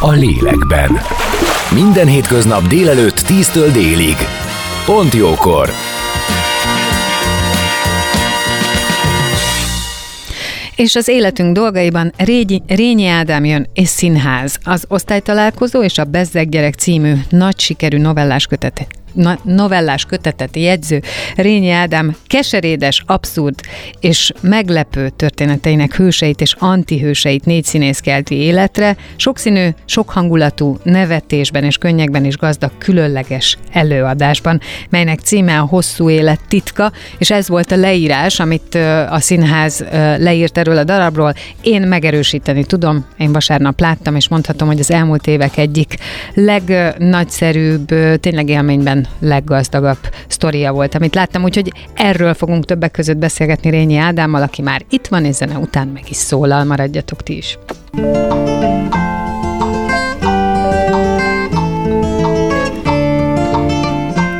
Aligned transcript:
a 0.00 0.10
lélekben. 0.10 1.00
Minden 1.74 2.06
hétköznap 2.06 2.66
délelőtt 2.66 3.20
10-től 3.26 3.70
délig. 3.72 4.16
Pont 4.84 5.14
jókor! 5.14 5.70
És 10.76 10.94
az 10.94 11.08
életünk 11.08 11.54
dolgaiban 11.54 12.12
Régyi, 12.16 12.62
Rényi 12.66 13.06
Ádám 13.06 13.44
jön 13.44 13.66
és 13.72 13.88
színház. 13.88 14.58
Az 14.62 14.84
osztálytalálkozó 14.88 15.82
és 15.82 15.98
a 15.98 16.04
Bezzeg 16.04 16.48
gyerek 16.48 16.74
című 16.74 17.14
nagy 17.28 17.60
sikerű 17.60 17.98
novellás 17.98 18.46
kötet 18.46 18.86
novellás 19.42 20.04
kötetet 20.04 20.56
jegyző 20.56 21.02
Rényi 21.36 21.70
Ádám 21.70 22.16
keserédes, 22.26 23.02
abszurd 23.06 23.60
és 24.00 24.32
meglepő 24.40 25.08
történeteinek 25.08 25.96
hőseit 25.96 26.40
és 26.40 26.54
antihőseit 26.58 27.44
négy 27.44 27.64
színész 27.64 27.98
kelti 27.98 28.34
életre, 28.34 28.96
sokszínű, 29.16 29.68
sokhangulatú, 29.84 30.78
nevetésben 30.82 31.64
és 31.64 31.76
könnyekben 31.76 32.24
is 32.24 32.36
gazdag 32.36 32.70
különleges 32.78 33.56
előadásban, 33.72 34.60
melynek 34.90 35.18
címe 35.18 35.58
a 35.58 35.66
Hosszú 35.66 36.10
élet 36.10 36.40
titka, 36.48 36.92
és 37.18 37.30
ez 37.30 37.48
volt 37.48 37.72
a 37.72 37.76
leírás, 37.76 38.40
amit 38.40 38.74
a 39.08 39.20
színház 39.20 39.84
leírt 40.18 40.58
erről 40.58 40.76
a 40.76 40.84
darabról. 40.84 41.34
Én 41.62 41.82
megerősíteni 41.82 42.64
tudom, 42.64 43.04
én 43.18 43.32
vasárnap 43.32 43.80
láttam, 43.80 44.16
és 44.16 44.28
mondhatom, 44.28 44.68
hogy 44.68 44.80
az 44.80 44.90
elmúlt 44.90 45.26
évek 45.26 45.56
egyik 45.56 45.94
legnagyszerűbb, 46.34 47.88
tényleg 48.20 48.48
élményben 48.48 48.97
leggazdagabb 49.18 49.98
sztoria 50.26 50.72
volt, 50.72 50.94
amit 50.94 51.14
láttam, 51.14 51.42
úgyhogy 51.42 51.72
erről 51.94 52.34
fogunk 52.34 52.64
többek 52.64 52.90
között 52.90 53.16
beszélgetni 53.16 53.70
Rényi 53.70 53.96
Ádámmal, 53.96 54.42
aki 54.42 54.62
már 54.62 54.82
itt 54.90 55.06
van, 55.06 55.24
és 55.24 55.34
zene 55.34 55.58
után 55.58 55.88
meg 55.88 56.02
is 56.08 56.16
szólal, 56.16 56.64
maradjatok 56.64 57.22
ti 57.22 57.36
is. 57.36 57.58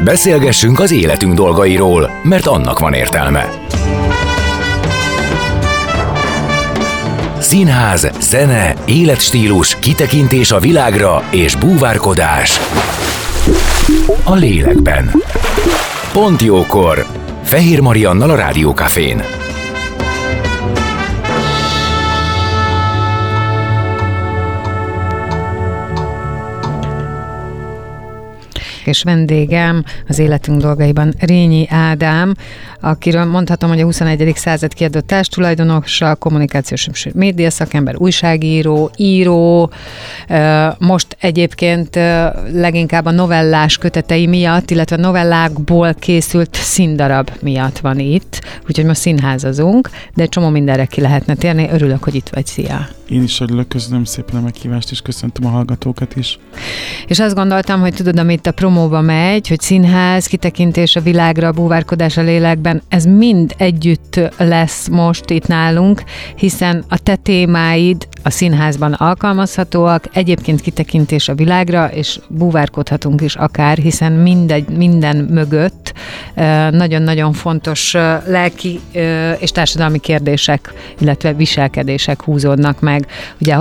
Beszélgessünk 0.04 0.80
az 0.80 0.92
életünk 0.92 1.34
dolgairól, 1.34 2.10
mert 2.22 2.46
annak 2.46 2.78
van 2.78 2.92
értelme. 2.92 3.48
Színház, 7.38 8.10
zene, 8.20 8.74
életstílus, 8.84 9.78
kitekintés 9.78 10.50
a 10.50 10.58
világra 10.58 11.22
és 11.30 11.56
búvárkodás 11.56 12.60
a 14.24 14.34
lélekben. 14.34 15.10
Pont 16.12 16.42
jókor! 16.42 17.06
Fehér 17.42 17.80
Mariannal 17.80 18.30
a 18.30 18.34
Rádiókafén. 18.34 19.22
és 28.88 29.02
vendégem 29.02 29.84
az 30.08 30.18
életünk 30.18 30.60
dolgaiban 30.60 31.14
Rényi 31.18 31.66
Ádám, 31.70 32.34
akiről 32.80 33.24
mondhatom, 33.24 33.68
hogy 33.68 33.80
a 33.80 33.84
21. 33.84 34.32
század 34.36 34.74
kiadott 34.74 35.06
társtulajdonosa, 35.06 36.14
kommunikációs 36.14 36.88
média 37.14 37.50
szakember, 37.50 37.94
újságíró, 37.96 38.90
író, 38.96 39.70
most 40.78 41.16
egyébként 41.20 41.94
leginkább 42.52 43.04
a 43.04 43.10
novellás 43.10 43.78
kötetei 43.78 44.26
miatt, 44.26 44.70
illetve 44.70 44.96
novellákból 44.96 45.94
készült 45.94 46.54
színdarab 46.54 47.30
miatt 47.40 47.78
van 47.78 47.98
itt, 47.98 48.40
úgyhogy 48.68 48.84
most 48.84 49.00
színházazunk, 49.00 49.90
de 50.14 50.26
csomó 50.26 50.48
mindenre 50.48 50.84
ki 50.84 51.00
lehetne 51.00 51.34
térni. 51.34 51.68
Örülök, 51.72 52.04
hogy 52.04 52.14
itt 52.14 52.28
vagy. 52.28 52.46
Szia! 52.46 52.88
Én 53.08 53.22
is 53.22 53.40
örülök, 53.40 53.68
köszönöm 53.68 54.04
szépen 54.04 54.36
a 54.36 54.40
meghívást, 54.40 54.90
és 54.90 55.00
köszöntöm 55.00 55.46
a 55.46 55.48
hallgatókat 55.48 56.16
is. 56.16 56.38
És 57.06 57.20
azt 57.20 57.34
gondoltam, 57.34 57.80
hogy 57.80 57.94
tudod, 57.94 58.18
amit 58.18 58.46
a 58.46 58.52
promóba 58.52 59.00
megy, 59.00 59.48
hogy 59.48 59.60
színház, 59.60 60.26
kitekintés 60.26 60.96
a 60.96 61.00
világra, 61.00 61.52
búvárkodás 61.52 62.16
a 62.16 62.22
lélekben, 62.68 62.82
ez 62.88 63.04
mind 63.04 63.54
együtt 63.56 64.20
lesz 64.38 64.88
most 64.88 65.30
itt 65.30 65.46
nálunk, 65.46 66.02
hiszen 66.36 66.84
a 66.88 66.98
te 66.98 67.16
témáid 67.16 68.08
a 68.22 68.30
színházban 68.30 68.92
alkalmazhatóak, 68.92 70.04
egyébként 70.12 70.60
kitekintés 70.60 71.28
a 71.28 71.34
világra, 71.34 71.90
és 71.92 72.20
búvárkodhatunk 72.28 73.20
is 73.20 73.34
akár, 73.34 73.76
hiszen 73.76 74.12
mindegy, 74.12 74.68
minden 74.68 75.16
mögött 75.16 75.92
nagyon-nagyon 76.70 77.32
fontos 77.32 77.92
lelki 78.26 78.80
és 79.38 79.50
társadalmi 79.50 79.98
kérdések, 79.98 80.72
illetve 80.98 81.32
viselkedések 81.32 82.22
húzódnak 82.22 82.80
meg. 82.80 83.06
Ugye 83.40 83.56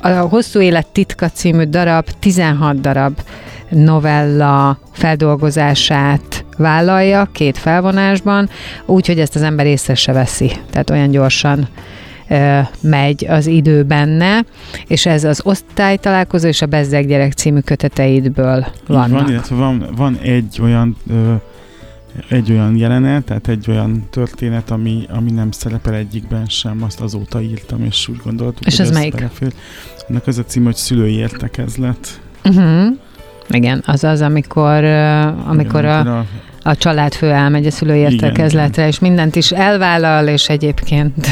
a 0.00 0.10
Hosszú 0.18 0.60
Élet 0.60 0.86
titka 0.86 1.28
című 1.28 1.64
darab 1.64 2.06
16 2.18 2.80
darab 2.80 3.20
novella 3.68 4.78
feldolgozását 4.92 6.44
vállalja 6.60 7.28
két 7.32 7.58
felvonásban, 7.58 8.48
úgyhogy 8.86 9.18
ezt 9.18 9.34
az 9.34 9.42
ember 9.42 9.66
észre 9.66 9.94
se 9.94 10.12
veszi. 10.12 10.52
Tehát 10.70 10.90
olyan 10.90 11.10
gyorsan 11.10 11.68
megy 12.80 13.26
az 13.28 13.46
idő 13.46 13.82
benne, 13.82 14.44
és 14.86 15.06
ez 15.06 15.24
az 15.24 15.40
osztálytalálkozó 15.44 16.48
és 16.48 16.62
a 16.62 16.66
Bezzeg 16.66 17.06
gyerek 17.06 17.32
című 17.32 17.60
köteteidből 17.60 18.66
vannak. 18.86 19.20
Van, 19.20 19.30
illetve 19.30 19.56
van, 19.56 19.86
van 19.96 20.18
egy 20.22 20.58
olyan 20.62 20.96
ö, 21.10 21.34
egy 22.28 22.52
olyan 22.52 22.76
jelenet, 22.76 23.24
tehát 23.24 23.48
egy 23.48 23.64
olyan 23.68 24.06
történet, 24.10 24.70
ami, 24.70 25.06
ami 25.08 25.30
nem 25.30 25.50
szerepel 25.50 25.94
egyikben 25.94 26.46
sem, 26.46 26.82
azt 26.82 27.00
azóta 27.00 27.40
írtam, 27.40 27.84
és 27.84 28.08
úgy 28.08 28.20
gondoltuk, 28.24 28.66
és 28.66 28.76
hogy 28.76 28.86
ez 28.86 28.92
melyik? 28.92 29.14
Belefér. 29.14 29.52
Ennek 30.08 30.26
az 30.26 30.38
a 30.38 30.44
cím, 30.44 30.64
hogy 30.64 30.74
szülői 30.74 31.14
értekezlet. 31.14 32.20
Uh-huh. 32.44 32.96
Igen, 33.48 33.82
az 33.86 34.04
az, 34.04 34.20
amikor, 34.20 34.84
amikor 35.46 35.80
Igen, 35.80 36.06
a, 36.06 36.18
a 36.18 36.26
a 36.70 36.76
családfő 36.76 37.30
elmegy 37.30 37.66
a 37.66 37.70
szülőértekezletre, 37.70 38.86
és 38.86 38.98
mindent 38.98 39.36
is 39.36 39.50
elvállal, 39.50 40.26
és 40.26 40.48
egyébként 40.48 41.26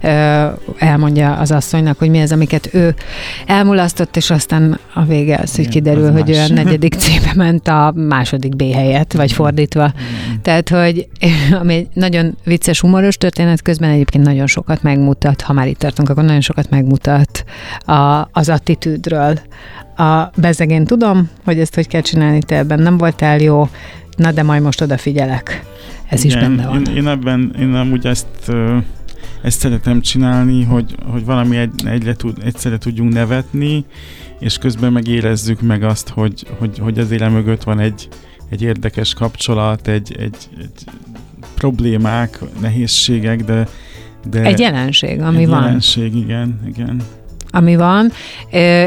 Igen. 0.00 0.58
elmondja 0.78 1.32
az 1.32 1.50
asszonynak, 1.50 1.98
hogy 1.98 2.10
mi 2.10 2.20
az, 2.20 2.32
amiket 2.32 2.74
ő 2.74 2.94
elmulasztott, 3.46 4.16
és 4.16 4.30
aztán 4.30 4.78
a 4.94 5.04
vége 5.04 5.38
az, 5.42 5.56
hogy 5.56 5.68
kiderül, 5.68 6.04
az 6.04 6.12
hogy 6.12 6.28
más. 6.28 6.36
ő 6.36 6.52
a 6.52 6.54
negyedik 6.54 6.94
C-be 7.02 7.32
ment 7.34 7.68
a 7.68 7.92
második 7.96 8.56
B 8.56 8.62
helyet, 8.72 9.12
vagy 9.12 9.32
fordítva. 9.32 9.92
Igen. 9.94 10.42
Tehát, 10.42 10.68
hogy 10.68 11.08
ami 11.60 11.74
egy 11.74 11.88
nagyon 11.92 12.36
vicces, 12.44 12.80
humoros 12.80 13.16
történet, 13.16 13.62
közben 13.62 13.90
egyébként 13.90 14.24
nagyon 14.24 14.46
sokat 14.46 14.82
megmutat, 14.82 15.40
ha 15.40 15.52
már 15.52 15.66
itt 15.66 15.78
tartunk, 15.78 16.08
akkor 16.08 16.24
nagyon 16.24 16.40
sokat 16.40 16.70
megmutat 16.70 17.44
a, 17.78 18.28
az 18.32 18.48
attitűdről. 18.48 19.38
A 19.96 20.30
bezegén 20.36 20.84
tudom, 20.84 21.30
hogy 21.44 21.60
ezt 21.60 21.74
hogy 21.74 21.88
kell 21.88 22.00
csinálni, 22.00 22.42
te 22.42 22.56
ebben 22.56 22.80
nem 22.80 22.96
voltál 22.96 23.38
jó, 23.38 23.68
na 24.18 24.32
de 24.32 24.42
majd 24.42 24.62
most 24.62 24.80
odafigyelek. 24.80 25.64
Ez 26.08 26.24
Igen, 26.24 26.36
is 26.36 26.42
benne 26.42 26.66
van. 26.66 26.86
Én, 26.86 26.96
én 26.96 27.08
ebben, 27.08 27.54
én 27.58 27.74
amúgy 27.74 28.06
ezt, 28.06 28.52
ezt 29.42 29.58
szeretem 29.58 30.00
csinálni, 30.00 30.64
hogy, 30.64 30.94
hogy 31.06 31.24
valami 31.24 31.56
egy, 31.56 31.86
egyre 31.86 32.14
tud, 32.14 32.36
egyszerre 32.44 32.78
tudjunk 32.78 33.12
nevetni, 33.12 33.84
és 34.38 34.58
közben 34.58 34.92
meg 34.92 35.06
érezzük 35.06 35.60
meg 35.60 35.82
azt, 35.82 36.08
hogy, 36.08 36.46
hogy, 36.58 36.78
hogy 36.78 36.98
az 36.98 37.10
éle 37.10 37.28
mögött 37.28 37.62
van 37.62 37.78
egy, 37.78 38.08
egy 38.48 38.62
érdekes 38.62 39.14
kapcsolat, 39.14 39.88
egy, 39.88 40.16
egy, 40.18 40.36
egy 40.58 40.84
problémák, 41.54 42.38
nehézségek, 42.60 43.44
de, 43.44 43.68
de 44.30 44.42
egy 44.42 44.58
jelenség, 44.58 45.20
ami 45.20 45.42
egy 45.42 45.48
van. 45.48 45.62
jelenség, 45.62 46.14
igen, 46.14 46.60
igen 46.66 47.02
ami 47.50 47.76
van, 47.76 48.12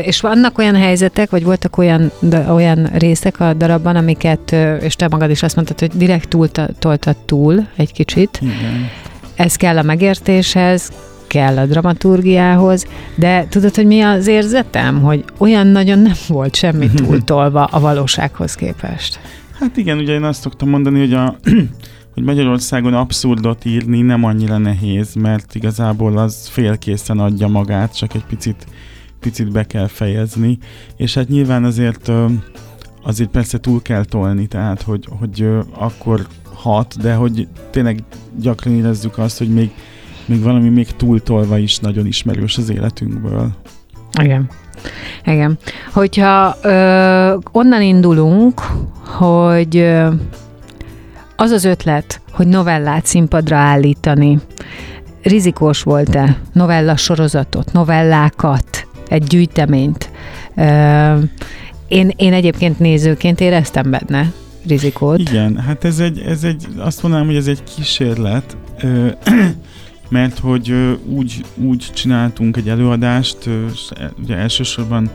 és 0.04 0.22
vannak 0.22 0.58
olyan 0.58 0.76
helyzetek, 0.76 1.30
vagy 1.30 1.44
voltak 1.44 1.78
olyan, 1.78 2.12
olyan 2.50 2.90
részek 2.94 3.40
a 3.40 3.54
darabban, 3.54 3.96
amiket, 3.96 4.56
és 4.82 4.96
te 4.96 5.08
magad 5.08 5.30
is 5.30 5.44
azt 5.44 5.56
mondtad, 5.56 5.80
hogy 5.80 5.92
direkt 5.96 6.28
túl 6.28 6.48
toltad 6.80 7.16
túl 7.26 7.68
egy 7.76 7.94
kicsit. 7.94 8.40
Igen. 8.42 8.90
Ez 9.36 9.56
kell 9.56 9.78
a 9.78 9.82
megértéshez, 9.82 10.92
kell 11.28 11.58
a 11.58 11.66
dramaturgiához, 11.66 12.86
de 13.16 13.46
tudod, 13.50 13.76
hogy 13.76 13.86
mi 13.86 14.02
az 14.02 14.28
érzetem, 14.28 15.02
hogy 15.02 15.24
olyan 15.38 15.68
nagyon 15.68 16.00
nem 16.00 16.16
volt 16.28 16.56
semmi 16.56 16.90
túltolva 17.06 17.64
a 17.64 17.80
valósághoz 17.80 18.56
képest. 18.56 19.20
Hát 19.60 19.78
igen, 19.78 19.98
ugye 19.98 20.14
én 20.14 20.24
azt 20.24 20.42
szoktam 20.42 20.70
mondani, 20.70 21.00
hogy 21.00 21.14
a 21.14 21.36
hogy 22.14 22.24
Magyarországon 22.24 22.94
abszurdot 22.94 23.66
írni 23.66 24.02
nem 24.02 24.24
annyira 24.24 24.58
nehéz, 24.58 25.14
mert 25.14 25.56
igazából 25.56 26.18
az 26.18 26.48
félkészen 26.48 27.20
adja 27.20 27.48
magát, 27.48 27.96
csak 27.96 28.14
egy 28.14 28.26
picit, 28.26 28.66
picit 29.20 29.52
be 29.52 29.64
kell 29.64 29.88
fejezni. 29.88 30.58
És 30.98 31.14
hát 31.14 31.28
nyilván 31.28 31.64
azért 31.64 32.12
azért 33.04 33.30
persze 33.30 33.60
túl 33.60 33.82
kell 33.82 34.06
tolni, 34.06 34.48
tehát 34.48 34.82
hogy, 34.82 35.08
hogy 35.20 35.48
akkor 35.74 36.28
hat, 36.54 37.02
de 37.02 37.14
hogy 37.14 37.48
tényleg 37.70 38.04
gyakran 38.40 38.74
érezzük 38.74 39.18
azt, 39.18 39.38
hogy 39.38 39.54
még, 39.54 39.72
még 40.26 40.42
valami 40.42 40.70
még 40.70 40.88
túltolva 40.88 41.58
is 41.58 41.78
nagyon 41.78 42.06
ismerős 42.06 42.58
az 42.58 42.70
életünkből. 42.70 43.50
Igen. 44.22 44.50
Igen. 45.26 45.58
Hogyha 45.94 46.58
ö, 46.62 47.38
onnan 47.52 47.82
indulunk, 47.82 48.62
hogy 49.06 49.78
ö, 49.78 50.08
az 51.42 51.52
az 51.52 51.64
ötlet, 51.64 52.22
hogy 52.32 52.48
novellát 52.48 53.06
színpadra 53.06 53.58
állítani, 53.58 54.40
rizikós 55.22 55.84
volt-e 55.84 56.38
novella 56.54 56.96
sorozatot, 56.96 57.74
novellákat, 57.74 58.88
egy 59.08 59.24
gyűjteményt? 59.24 60.10
Én, 61.88 62.12
én 62.16 62.34
egyébként 62.34 62.80
nézőként 62.80 63.40
éreztem 63.40 63.90
benne 63.90 64.32
rizikót. 64.68 65.20
Igen, 65.20 65.58
hát 65.58 65.84
ez 65.86 66.00
egy, 66.00 66.20
ez 66.20 66.44
egy 66.44 66.68
azt 66.78 67.02
mondanám, 67.02 67.26
hogy 67.26 67.36
ez 67.36 67.48
egy 67.48 67.64
kísérlet, 67.76 68.58
mert 70.10 70.40
hogy 70.40 70.74
úgy, 71.06 71.46
úgy 71.56 71.90
csináltunk 71.94 72.58
egy 72.58 72.70
előadást, 72.70 73.38
ö, 73.46 73.66
ugye 74.24 74.36
elsősorban 74.36 75.10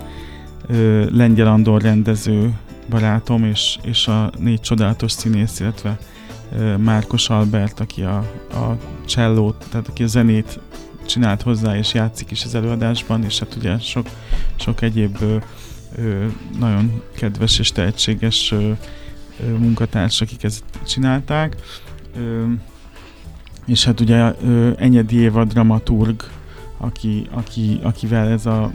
Lengyel 1.13 1.47
Andor 1.47 1.83
rendező 1.83 2.51
barátom, 2.91 3.45
és, 3.45 3.79
és 3.83 4.07
a 4.07 4.31
négy 4.39 4.61
csodálatos 4.61 5.13
színész, 5.13 5.61
illetve 5.61 5.99
Márkos 6.79 7.29
Albert, 7.29 7.81
aki 7.81 8.03
a, 8.03 8.17
a 8.51 8.77
csellót, 9.07 9.67
tehát 9.71 9.89
aki 9.89 10.03
a 10.03 10.07
zenét 10.07 10.61
csinált 11.07 11.43
hozzá, 11.43 11.77
és 11.77 11.95
játszik 11.95 12.31
is 12.31 12.45
az 12.45 12.55
előadásban, 12.55 13.25
és 13.25 13.39
hát 13.39 13.55
ugye 13.55 13.79
sok, 13.79 14.07
sok 14.57 14.83
egyéb 14.83 15.17
ö, 15.21 15.37
ö, 15.97 16.27
nagyon 16.59 17.03
kedves 17.17 17.59
és 17.59 17.73
tehetséges 17.73 18.53
ö, 18.53 18.71
ö, 19.41 19.49
munkatárs, 19.57 20.21
akik 20.21 20.43
ezt 20.43 20.65
csinálták. 20.87 21.57
Ö, 22.17 22.45
és 23.67 23.85
hát 23.85 24.01
ugye 24.01 24.33
ö, 24.43 24.71
Enyedi 24.77 25.17
Éva 25.17 25.45
dramaturg, 25.45 26.23
aki, 26.79 27.27
aki, 27.31 27.81
akivel 27.83 28.29
ez 28.29 28.47
a, 28.47 28.73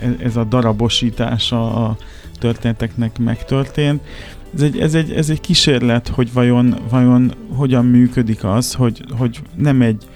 e, 0.00 0.14
ez 0.18 0.36
a 0.36 0.44
darabosítása 0.44 1.86
a 1.86 1.96
történeteknek 2.38 3.18
megtörtént. 3.18 4.02
Ez 4.54 4.62
egy, 4.62 4.78
ez 4.78 4.94
egy, 4.94 5.12
ez 5.12 5.30
egy 5.30 5.40
kísérlet, 5.40 6.08
hogy 6.08 6.32
vajon, 6.32 6.76
vajon 6.90 7.34
hogyan 7.48 7.84
működik 7.84 8.44
az, 8.44 8.74
hogy, 8.74 9.04
hogy 9.18 9.40
nem 9.54 9.82
egy 9.82 10.06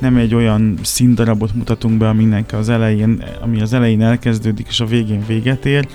nem 0.00 0.16
egy 0.16 0.34
olyan 0.34 0.78
színdarabot 0.82 1.54
mutatunk 1.54 1.98
be, 1.98 2.08
aminek 2.08 2.52
az 2.52 2.68
elején, 2.68 3.24
ami 3.40 3.60
az 3.60 3.72
elején 3.72 4.02
elkezdődik 4.02 4.66
és 4.68 4.80
a 4.80 4.86
végén 4.86 5.24
véget 5.26 5.66
ér, 5.66 5.88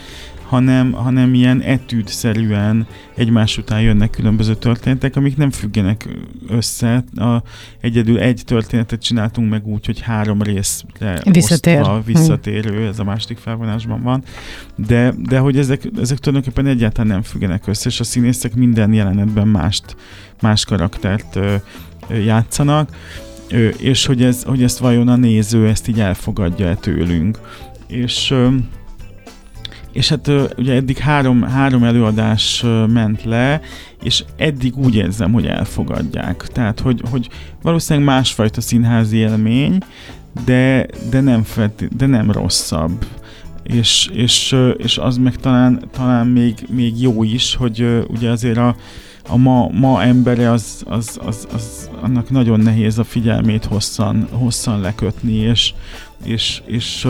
hanem, 0.47 0.92
hanem 0.92 1.33
ilyen 1.33 1.62
etűdszerűen 1.62 2.88
egymás 3.15 3.57
után 3.57 3.81
jönnek 3.81 4.09
különböző 4.09 4.56
történetek, 4.56 5.15
amik 5.15 5.38
nem 5.38 5.51
függenek 5.51 6.07
össze. 6.47 7.03
A, 7.15 7.44
egyedül 7.81 8.19
egy 8.19 8.42
történetet 8.45 9.01
csináltunk 9.01 9.50
meg 9.50 9.68
úgy, 9.68 9.86
hogy 9.86 10.01
három 10.01 10.42
részre 10.42 11.21
Visszatér. 11.31 11.80
osztva, 11.80 12.01
visszatérő, 12.06 12.88
ez 12.88 13.00
a 13.00 13.03
második 13.03 13.38
felvonásban 13.38 14.01
van, 14.01 14.24
de, 14.75 15.13
de 15.18 15.39
hogy 15.39 15.57
ezek, 15.57 15.89
ezek 16.01 16.18
tulajdonképpen 16.18 16.71
egyáltalán 16.71 17.07
nem 17.07 17.21
függenek 17.21 17.68
össze, 17.68 17.89
és 17.89 18.00
a 18.00 18.03
színészek 18.03 18.56
minden 18.56 18.94
jelenetben 18.94 19.47
mást, 19.47 19.95
más 20.42 20.65
karaktert 20.65 21.36
ö, 21.36 21.56
ö, 22.09 22.15
játszanak, 22.15 22.89
ö, 23.50 23.68
és 23.68 24.06
hogy, 24.06 24.24
ez, 24.24 24.44
hogy 24.44 24.63
ezt 24.63 24.77
vajon 24.77 25.07
a 25.07 25.15
néző 25.15 25.68
ezt 25.68 25.88
így 25.88 26.00
elfogadja-e 26.00 26.75
tőlünk. 26.75 27.39
És 27.88 28.31
ö, 28.31 28.47
és 29.95 30.09
hát 30.09 30.31
ugye 30.57 30.74
eddig 30.74 30.97
három, 30.97 31.42
három 31.42 31.83
előadás 31.83 32.63
ment 32.88 33.24
le, 33.24 33.62
és 34.03 34.24
eddig 34.38 34.77
úgy 34.77 34.95
érzem, 34.95 35.31
hogy 35.31 35.45
elfogadják. 35.45 36.47
Tehát, 36.47 36.80
hogy, 36.80 37.01
hogy 37.09 37.30
valószínűleg 37.62 38.07
másfajta 38.07 38.62
színházi 38.62 39.18
élmény, 39.18 39.77
de, 40.45 40.86
de, 41.09 41.21
nem, 41.21 41.44
felt, 41.44 41.97
de 41.97 42.06
nem 42.06 42.31
rosszabb. 42.31 43.06
És, 43.63 44.09
és, 44.13 44.56
és 44.77 44.97
az 44.97 45.18
meg 45.18 45.36
talán, 45.36 45.83
talán 45.92 46.27
még, 46.27 46.53
még 46.69 47.01
jó 47.01 47.24
is, 47.24 47.56
hogy 47.56 48.03
ugye 48.07 48.30
azért 48.30 48.57
a, 48.57 48.75
a 49.27 49.38
ma, 49.38 49.69
ma 49.72 50.04
embere 50.04 50.51
az, 50.51 50.83
az, 50.86 51.19
az, 51.25 51.48
az, 51.54 51.89
annak 52.01 52.30
nagyon 52.30 52.60
nehéz 52.60 53.00
a 53.00 53.04
figyelmét 53.04 53.66
hosszan, 53.66 54.27
hosszan 54.31 54.80
lekötni, 54.80 55.33
és, 55.33 55.74
és, 56.24 56.62
és 56.66 57.07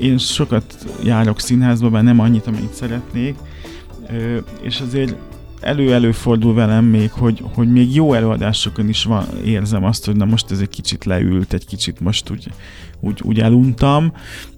én 0.00 0.18
sokat 0.18 0.86
járok 1.04 1.40
színházba, 1.40 1.90
bár 1.90 2.02
nem 2.02 2.20
annyit, 2.20 2.46
amennyit 2.46 2.74
szeretnék, 2.74 3.34
és 4.62 4.80
azért 4.80 5.16
elő-előfordul 5.60 6.54
velem 6.54 6.84
még, 6.84 7.10
hogy, 7.10 7.44
hogy 7.54 7.72
még 7.72 7.94
jó 7.94 8.12
előadásokon 8.12 8.88
is 8.88 9.04
van, 9.04 9.26
érzem 9.44 9.84
azt, 9.84 10.06
hogy 10.06 10.16
na 10.16 10.24
most 10.24 10.50
ez 10.50 10.60
egy 10.60 10.68
kicsit 10.68 11.04
leült, 11.04 11.52
egy 11.52 11.66
kicsit 11.66 12.00
most 12.00 12.30
úgy, 12.30 12.48
úgy, 13.00 13.20
úgy 13.22 13.40
eluntam, 13.40 14.12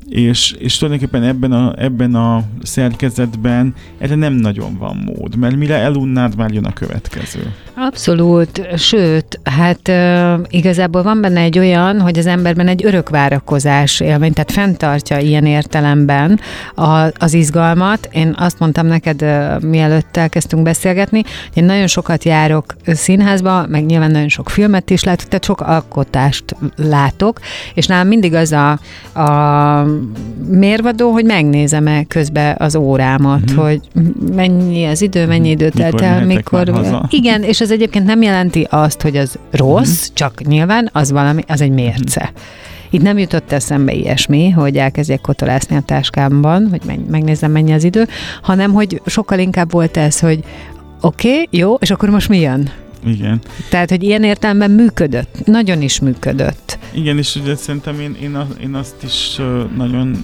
és, 0.08 0.54
és 0.58 0.76
tulajdonképpen 0.76 1.22
ebben 1.22 1.52
a, 1.52 1.74
ebben 1.78 2.14
a 2.14 2.42
szerkezetben 2.62 3.74
erre 3.98 4.14
nem 4.14 4.32
nagyon 4.32 4.76
van 4.78 4.96
mód, 4.96 5.36
mert 5.36 5.56
mire 5.56 5.74
elunnád, 5.74 6.36
már 6.36 6.50
jön 6.52 6.64
a 6.64 6.72
következő. 6.72 7.54
Abszolút, 7.74 8.78
sőt, 8.78 9.40
hát 9.44 9.88
uh, 9.88 10.46
igazából 10.48 11.02
van 11.02 11.20
benne 11.20 11.40
egy 11.40 11.58
olyan, 11.58 12.00
hogy 12.00 12.18
az 12.18 12.26
emberben 12.26 12.68
egy 12.68 12.84
örök 12.84 13.08
várakozás 13.08 14.00
élmény, 14.00 14.32
tehát 14.32 14.52
fenntartja 14.52 15.18
ilyen 15.18 15.46
értelemben 15.46 16.40
a, 16.74 17.10
az 17.18 17.34
izgalmat. 17.34 18.08
Én 18.12 18.34
azt 18.38 18.58
mondtam 18.58 18.86
neked, 18.86 19.22
uh, 19.22 19.60
mielőtt 19.60 20.16
elkezdtünk 20.16 20.62
beszélgetni, 20.62 21.22
hogy 21.22 21.62
én 21.62 21.64
nagyon 21.64 21.86
sokat 21.86 22.24
járok 22.24 22.74
színházba, 22.86 23.66
meg 23.66 23.86
nyilván 23.86 24.10
nagyon 24.10 24.28
sok 24.28 24.50
filmet 24.50 24.90
is 24.90 25.04
látok, 25.04 25.28
tehát 25.28 25.44
sok 25.44 25.60
alkotást 25.60 26.44
látok, 26.76 27.40
és 27.74 27.86
nálam 27.86 28.08
mindig 28.08 28.34
az 28.34 28.52
a, 28.52 28.70
a 29.20 29.84
mérvadó, 30.48 31.10
hogy 31.10 31.24
megnézem-e 31.24 32.04
közben 32.04 32.56
az 32.58 32.76
órámat, 32.76 33.50
mm-hmm. 33.50 33.60
hogy 33.60 33.80
mennyi 34.34 34.84
az 34.84 35.02
idő, 35.02 35.26
mennyi 35.26 35.50
idő 35.50 35.68
telt 35.68 36.00
el, 36.00 36.26
mikor... 36.26 36.72
Igen, 37.10 37.42
és 37.42 37.60
ez 37.60 37.70
egyébként 37.70 38.06
nem 38.06 38.22
jelenti 38.22 38.66
azt, 38.70 39.02
hogy 39.02 39.16
az 39.16 39.38
rossz, 39.50 40.04
mm-hmm. 40.04 40.14
csak 40.14 40.42
nyilván 40.46 40.88
az 40.92 41.10
valami, 41.10 41.42
az 41.48 41.60
egy 41.60 41.70
mérce. 41.70 42.22
Mm-hmm. 42.24 42.60
Itt 42.90 43.02
nem 43.02 43.18
jutott 43.18 43.52
eszembe 43.52 43.92
ilyesmi, 43.92 44.50
hogy 44.50 44.76
elkezdjek 44.76 45.20
kotolászni 45.20 45.76
a 45.76 45.80
táskámban, 45.80 46.68
hogy 46.70 46.80
megnézem 47.10 47.50
mennyi 47.50 47.72
az 47.72 47.84
idő, 47.84 48.06
hanem 48.42 48.72
hogy 48.72 49.00
sokkal 49.06 49.38
inkább 49.38 49.70
volt 49.72 49.96
ez, 49.96 50.20
hogy 50.20 50.40
oké, 51.00 51.32
okay, 51.32 51.48
jó, 51.50 51.74
és 51.74 51.90
akkor 51.90 52.08
most 52.10 52.28
mi 52.28 52.40
jön? 52.40 52.70
Igen. 53.04 53.40
Tehát, 53.70 53.90
hogy 53.90 54.02
ilyen 54.02 54.22
értelemben 54.22 54.70
működött, 54.70 55.46
nagyon 55.46 55.82
is 55.82 56.00
működött. 56.00 56.78
Igen, 56.94 57.18
és 57.18 57.36
ugye 57.36 57.56
szerintem 57.56 58.00
én, 58.00 58.16
én, 58.22 58.36
én 58.62 58.74
azt 58.74 59.02
is 59.02 59.36
nagyon, 59.76 60.16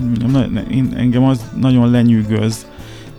mondjam, 0.00 0.64
én, 0.70 0.92
engem 0.96 1.24
az 1.24 1.40
nagyon 1.60 1.90
lenyűgöz, 1.90 2.66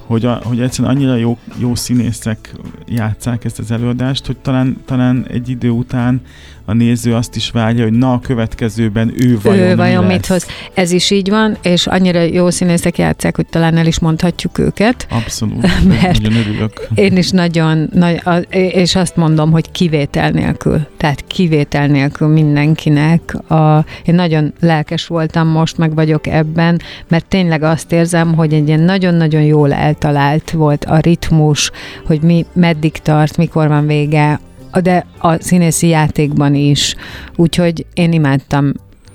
hogy, 0.05 0.25
a, 0.25 0.41
hogy 0.43 0.61
egyszerűen 0.61 0.95
annyira 0.95 1.15
jó, 1.15 1.37
jó 1.57 1.75
színészek 1.75 2.55
játszák 2.87 3.45
ezt 3.45 3.59
az 3.59 3.71
előadást, 3.71 4.25
hogy 4.25 4.37
talán, 4.37 4.77
talán 4.85 5.25
egy 5.27 5.49
idő 5.49 5.69
után 5.69 6.21
a 6.65 6.73
néző 6.73 7.13
azt 7.15 7.35
is 7.35 7.49
várja, 7.49 7.83
hogy 7.83 7.93
na 7.93 8.13
a 8.13 8.19
következőben 8.19 9.13
ő 9.17 9.39
vajon, 9.43 9.67
ő 9.67 9.75
vajon 9.75 10.05
mi 10.05 10.13
mit 10.13 10.25
hoz. 10.25 10.47
Ez 10.73 10.91
is 10.91 11.11
így 11.11 11.29
van, 11.29 11.57
és 11.61 11.87
annyira 11.87 12.21
jó 12.21 12.49
színészek 12.49 12.97
játszák, 12.97 13.35
hogy 13.35 13.45
talán 13.45 13.77
el 13.77 13.85
is 13.85 13.99
mondhatjuk 13.99 14.57
őket. 14.57 15.07
Abszolút, 15.09 15.61
mert 15.87 16.21
nagyon 16.21 16.37
örülök. 16.37 16.87
Én 16.95 17.17
is 17.17 17.29
nagyon, 17.29 17.89
nagy, 17.93 18.21
és 18.49 18.95
azt 18.95 19.15
mondom, 19.15 19.51
hogy 19.51 19.71
kivétel 19.71 20.29
nélkül. 20.29 20.87
Tehát 20.97 21.23
kivétel 21.27 21.87
nélkül 21.87 22.27
mindenkinek. 22.27 23.51
A, 23.51 23.85
én 24.05 24.15
nagyon 24.15 24.53
lelkes 24.59 25.07
voltam 25.07 25.47
most, 25.47 25.77
meg 25.77 25.95
vagyok 25.95 26.27
ebben, 26.27 26.81
mert 27.07 27.25
tényleg 27.25 27.63
azt 27.63 27.91
érzem, 27.91 28.33
hogy 28.35 28.53
egy 28.53 28.67
ilyen 28.67 28.81
nagyon-nagyon 28.81 29.41
jól 29.41 29.73
eltalált 29.73 30.51
volt 30.51 30.85
a 30.85 30.97
ritmus, 30.97 31.71
hogy 32.05 32.21
mi 32.21 32.45
meddig 32.53 32.91
tart, 32.91 33.37
mikor 33.37 33.67
van 33.67 33.87
vége, 33.87 34.39
de 34.81 35.05
a 35.17 35.41
színészi 35.41 35.87
játékban 35.87 36.55
is. 36.55 36.95
Úgyhogy 37.35 37.85
én 37.93 38.11
imádtam 38.11 38.73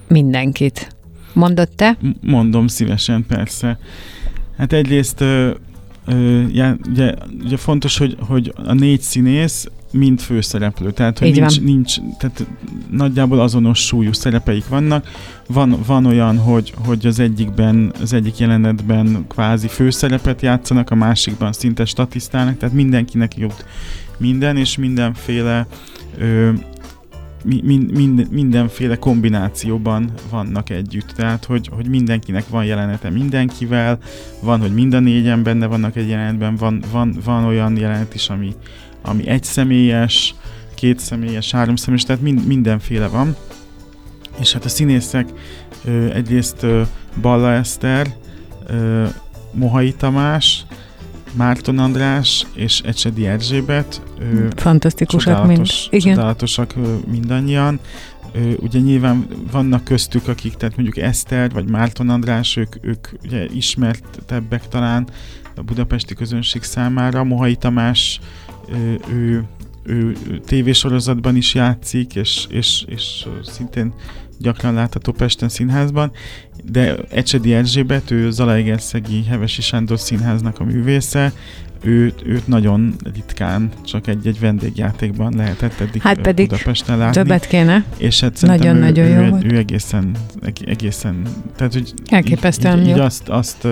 mindenkit. 0.09 0.95
Mondod 1.33 1.69
te? 1.69 1.97
Mondom 2.21 2.67
szívesen, 2.67 3.25
persze. 3.29 3.79
Hát 4.57 4.73
egyrészt 4.73 5.21
ö, 5.21 5.51
ö, 6.07 6.43
já, 6.53 6.75
ugye, 6.89 7.15
ugye 7.45 7.57
fontos, 7.57 7.99
hogy, 7.99 8.17
hogy 8.21 8.53
a 8.65 8.73
négy 8.73 9.01
színész 9.01 9.67
mind 9.93 10.21
főszereplő, 10.21 10.91
tehát 10.91 11.19
hogy 11.19 11.33
nincs, 11.33 11.61
nincs, 11.61 11.97
tehát 12.19 12.47
nagyjából 12.91 13.41
azonos 13.41 13.87
súlyú 13.87 14.13
szerepeik 14.13 14.69
vannak. 14.69 15.11
Van, 15.47 15.79
van 15.87 16.07
olyan, 16.07 16.39
hogy, 16.39 16.75
hogy 16.85 17.07
az 17.07 17.19
egyikben, 17.19 17.93
az 18.01 18.13
egyik 18.13 18.39
jelenetben 18.39 19.25
kvázi 19.29 19.69
főszerepet 19.69 20.43
játszanak, 20.43 20.91
a 20.91 20.95
másikban 20.95 21.53
szinte 21.53 21.85
statisztálnak, 21.85 22.57
tehát 22.57 22.75
mindenkinek 22.75 23.37
jut 23.37 23.65
minden, 24.21 24.57
és 24.57 24.77
mindenféle 24.77 25.67
ö, 26.19 26.51
mi, 27.45 27.61
mind, 27.65 27.93
mind, 27.93 28.31
mindenféle 28.31 28.97
kombinációban 28.97 30.13
vannak 30.31 30.71
együtt. 30.71 31.11
Tehát, 31.11 31.45
hogy, 31.45 31.69
hogy 31.73 31.89
mindenkinek 31.89 32.49
van 32.49 32.65
jelenete 32.65 33.11
mindenkivel, 33.11 33.99
van, 34.41 34.61
hogy 34.61 34.75
mind 34.75 34.95
a 34.95 35.01
négyen 35.01 35.43
benne 35.43 35.67
vannak 35.67 35.97
egy 35.97 36.09
jelenetben, 36.09 36.57
van, 36.57 36.83
van, 36.91 37.17
van 37.25 37.45
olyan 37.45 37.77
jelenet 37.77 38.15
is, 38.15 38.29
ami, 38.29 38.55
ami 39.03 39.25
személyes, 40.99 41.51
három 41.53 41.77
személyes, 41.77 42.05
tehát 42.05 42.23
mind, 42.23 42.47
mindenféle 42.47 43.07
van. 43.07 43.37
És 44.39 44.53
hát 44.53 44.65
a 44.65 44.69
színészek 44.69 45.29
ö, 45.85 46.13
egyrészt 46.13 46.63
ö, 46.63 46.83
Balla 47.21 47.53
Eszter, 47.53 48.15
ö, 48.67 49.07
Mohai 49.53 49.93
Tamás, 49.93 50.65
Márton 51.33 51.79
András 51.79 52.47
és 52.55 52.81
Ecsedi 52.81 53.27
Erzsébet. 53.27 54.03
Fantasztikusak 54.57 55.47
mind. 55.47 55.67
Igen. 55.91 56.15
Csodálatosak 56.15 56.75
mindannyian. 57.11 57.81
Ugye 58.57 58.79
nyilván 58.79 59.27
vannak 59.53 59.85
köztük, 59.85 60.29
akik, 60.29 60.55
tehát 60.55 60.77
mondjuk 60.77 61.05
Eszter 61.05 61.51
vagy 61.51 61.71
Márton 61.71 62.09
András, 62.09 62.57
ők, 62.57 62.77
ők 62.81 63.09
ugye 63.25 63.45
ismertebbek 63.55 64.69
talán 64.69 65.09
a 65.57 65.63
budapesti 65.63 66.15
közönség 66.15 66.63
számára. 66.63 67.25
Mohai 67.25 67.57
Tamás, 67.57 68.21
ő, 69.11 69.45
ő, 69.83 70.17
ő 70.31 70.39
tévésorozatban 70.47 71.37
is 71.37 71.55
játszik, 71.55 72.15
és, 72.15 72.47
és, 72.49 72.85
és 72.87 73.27
szintén 73.43 73.95
gyakran 74.39 74.75
látható 74.75 75.13
Pesten 75.13 75.49
színházban, 75.49 76.13
de 76.65 76.97
Ecsedi 77.11 77.55
Erzsébet, 77.55 78.11
ő 78.11 78.31
Zalaegerszegi 78.31 79.25
Hevesi 79.25 79.63
Sándor 79.63 79.99
színháznak 79.99 80.61
a 80.61 80.65
művésze, 80.65 81.33
őt, 81.83 82.23
őt 82.27 82.47
nagyon 82.47 82.95
ritkán 83.15 83.71
csak 83.85 84.07
egy-egy 84.07 84.41
vendégjátékban 84.41 85.35
lehetett 85.37 85.81
eddig 85.81 86.03
hát 86.03 86.21
pedig 86.21 86.49
Budapesten 86.49 86.99
látni. 86.99 87.23
többet 87.23 87.47
kéne. 87.47 87.85
És 87.97 88.21
hát 88.21 88.41
Nagyon-nagyon 88.41 89.05
ő, 89.05 89.09
jó 89.09 89.21
ő, 89.21 89.29
volt. 89.31 89.53
ő, 89.53 89.57
egészen, 89.57 90.11
egészen, 90.65 91.23
tehát 91.57 91.73
hogy 91.73 91.95
Elképesztően 92.07 92.79
így, 92.81 92.89
így 92.89 92.97
jó. 92.97 93.03
azt, 93.03 93.29
azt 93.29 93.67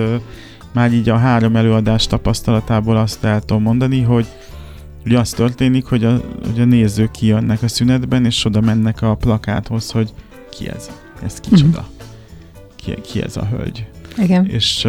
már 0.73 0.93
így 0.93 1.09
a 1.09 1.17
három 1.17 1.55
előadás 1.55 2.07
tapasztalatából 2.07 2.97
azt 2.97 3.23
el 3.23 3.39
tudom 3.39 3.63
mondani, 3.63 4.01
hogy 4.01 4.25
ugye 5.05 5.19
az 5.19 5.29
történik, 5.29 5.85
hogy 5.85 6.03
a, 6.03 6.21
hogy 6.51 6.61
a 6.61 6.65
nézők 6.65 7.11
kijönnek 7.11 7.63
a 7.63 7.67
szünetben, 7.67 8.25
és 8.25 8.45
oda 8.45 8.61
mennek 8.61 9.01
a 9.01 9.15
plakáthoz, 9.15 9.91
hogy 9.91 10.13
ki 10.51 10.69
ez? 10.69 10.89
Ez 11.23 11.39
kicsoda? 11.39 11.67
Mhm. 11.79 12.07
Ki, 12.75 13.01
ki 13.01 13.21
ez 13.21 13.37
a 13.37 13.45
hölgy? 13.45 13.85
Igen. 14.17 14.45
És, 14.45 14.87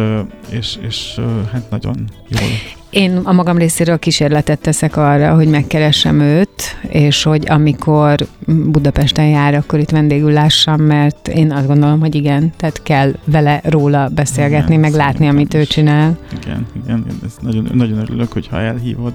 és, 0.49 0.77
és 0.87 1.19
hát 1.51 1.69
nagyon 1.69 1.95
jól. 2.27 2.49
Én 2.89 3.17
a 3.23 3.31
magam 3.31 3.57
részéről 3.57 3.99
kísérletet 3.99 4.59
teszek 4.59 4.97
arra, 4.97 5.33
hogy 5.35 5.47
megkeressem 5.47 6.19
őt, 6.19 6.77
és 6.89 7.23
hogy 7.23 7.49
amikor 7.49 8.27
Budapesten 8.47 9.27
jár, 9.27 9.53
akkor 9.53 9.79
itt 9.79 9.89
vendégül 9.89 10.31
lássam, 10.31 10.81
mert 10.81 11.27
én 11.27 11.51
azt 11.51 11.67
gondolom, 11.67 11.99
hogy 11.99 12.15
igen, 12.15 12.53
tehát 12.57 12.83
kell 12.83 13.11
vele 13.25 13.61
róla 13.63 14.07
beszélgetni, 14.07 14.69
Igen, 14.75 14.79
meg 14.79 14.93
látni, 14.93 15.27
amit 15.27 15.53
ő 15.53 15.61
is. 15.61 15.67
csinál. 15.67 16.17
Igen, 16.43 16.65
igen, 16.83 17.05
ez 17.25 17.35
nagyon, 17.41 17.69
nagyon 17.73 17.97
örülök, 17.97 18.31
hogyha 18.31 18.59
elhívod. 18.59 19.13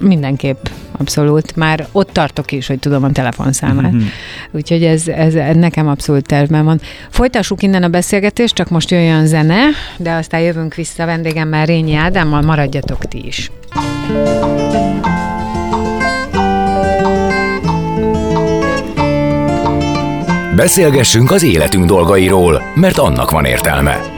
Mindenképp, 0.00 0.66
abszolút. 0.92 1.56
Már 1.56 1.86
ott 1.92 2.12
tartok 2.12 2.52
is, 2.52 2.66
hogy 2.66 2.78
tudom 2.78 3.04
a 3.04 3.12
telefonszámát. 3.12 3.92
Mhm. 3.92 4.02
Úgyhogy 4.50 4.84
ez, 4.84 5.08
ez 5.08 5.34
nekem 5.54 5.88
abszolút 5.88 6.26
tervben 6.26 6.64
van. 6.64 6.80
Folytassuk 7.10 7.62
innen 7.62 7.82
a 7.82 7.88
beszélgetést, 7.88 8.54
csak 8.54 8.68
most 8.68 8.90
jöjjön 8.90 9.26
zene, 9.26 9.60
de 9.96 10.12
aztán 10.12 10.40
jövünk 10.40 10.74
vissza 10.74 11.04
vendégemmel 11.04 11.66
Rényi 11.66 11.94
Ádámmal, 11.94 12.42
maradjatok 12.42 13.04
ti 13.08 13.26
is. 13.26 13.50
Beszélgessünk 20.56 21.30
az 21.30 21.42
életünk 21.42 21.84
dolgairól, 21.84 22.62
mert 22.74 22.98
annak 22.98 23.30
van 23.30 23.44
értelme. 23.44 24.17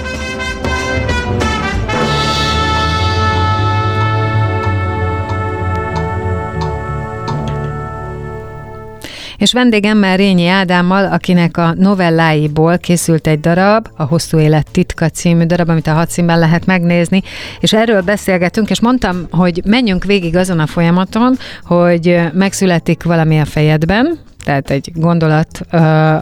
És 9.41 9.53
vendégemmel 9.53 10.17
Rényi 10.17 10.47
Ádámmal, 10.47 11.05
akinek 11.05 11.57
a 11.57 11.73
novelláiból 11.77 12.77
készült 12.77 13.27
egy 13.27 13.39
darab, 13.39 13.87
a 13.95 14.03
Hosszú 14.03 14.39
Élet 14.39 14.71
titka 14.71 15.09
című 15.09 15.43
darab, 15.45 15.69
amit 15.69 15.87
a 15.87 15.93
hadszínben 15.93 16.39
lehet 16.39 16.65
megnézni, 16.65 17.21
és 17.59 17.73
erről 17.73 18.01
beszélgetünk, 18.01 18.69
és 18.69 18.81
mondtam, 18.81 19.27
hogy 19.31 19.61
menjünk 19.65 20.03
végig 20.03 20.35
azon 20.35 20.59
a 20.59 20.67
folyamaton, 20.67 21.37
hogy 21.63 22.19
megszületik 22.33 23.03
valami 23.03 23.39
a 23.39 23.45
fejedben, 23.45 24.19
tehát 24.43 24.69
egy 24.69 24.91
gondolat, 24.95 25.61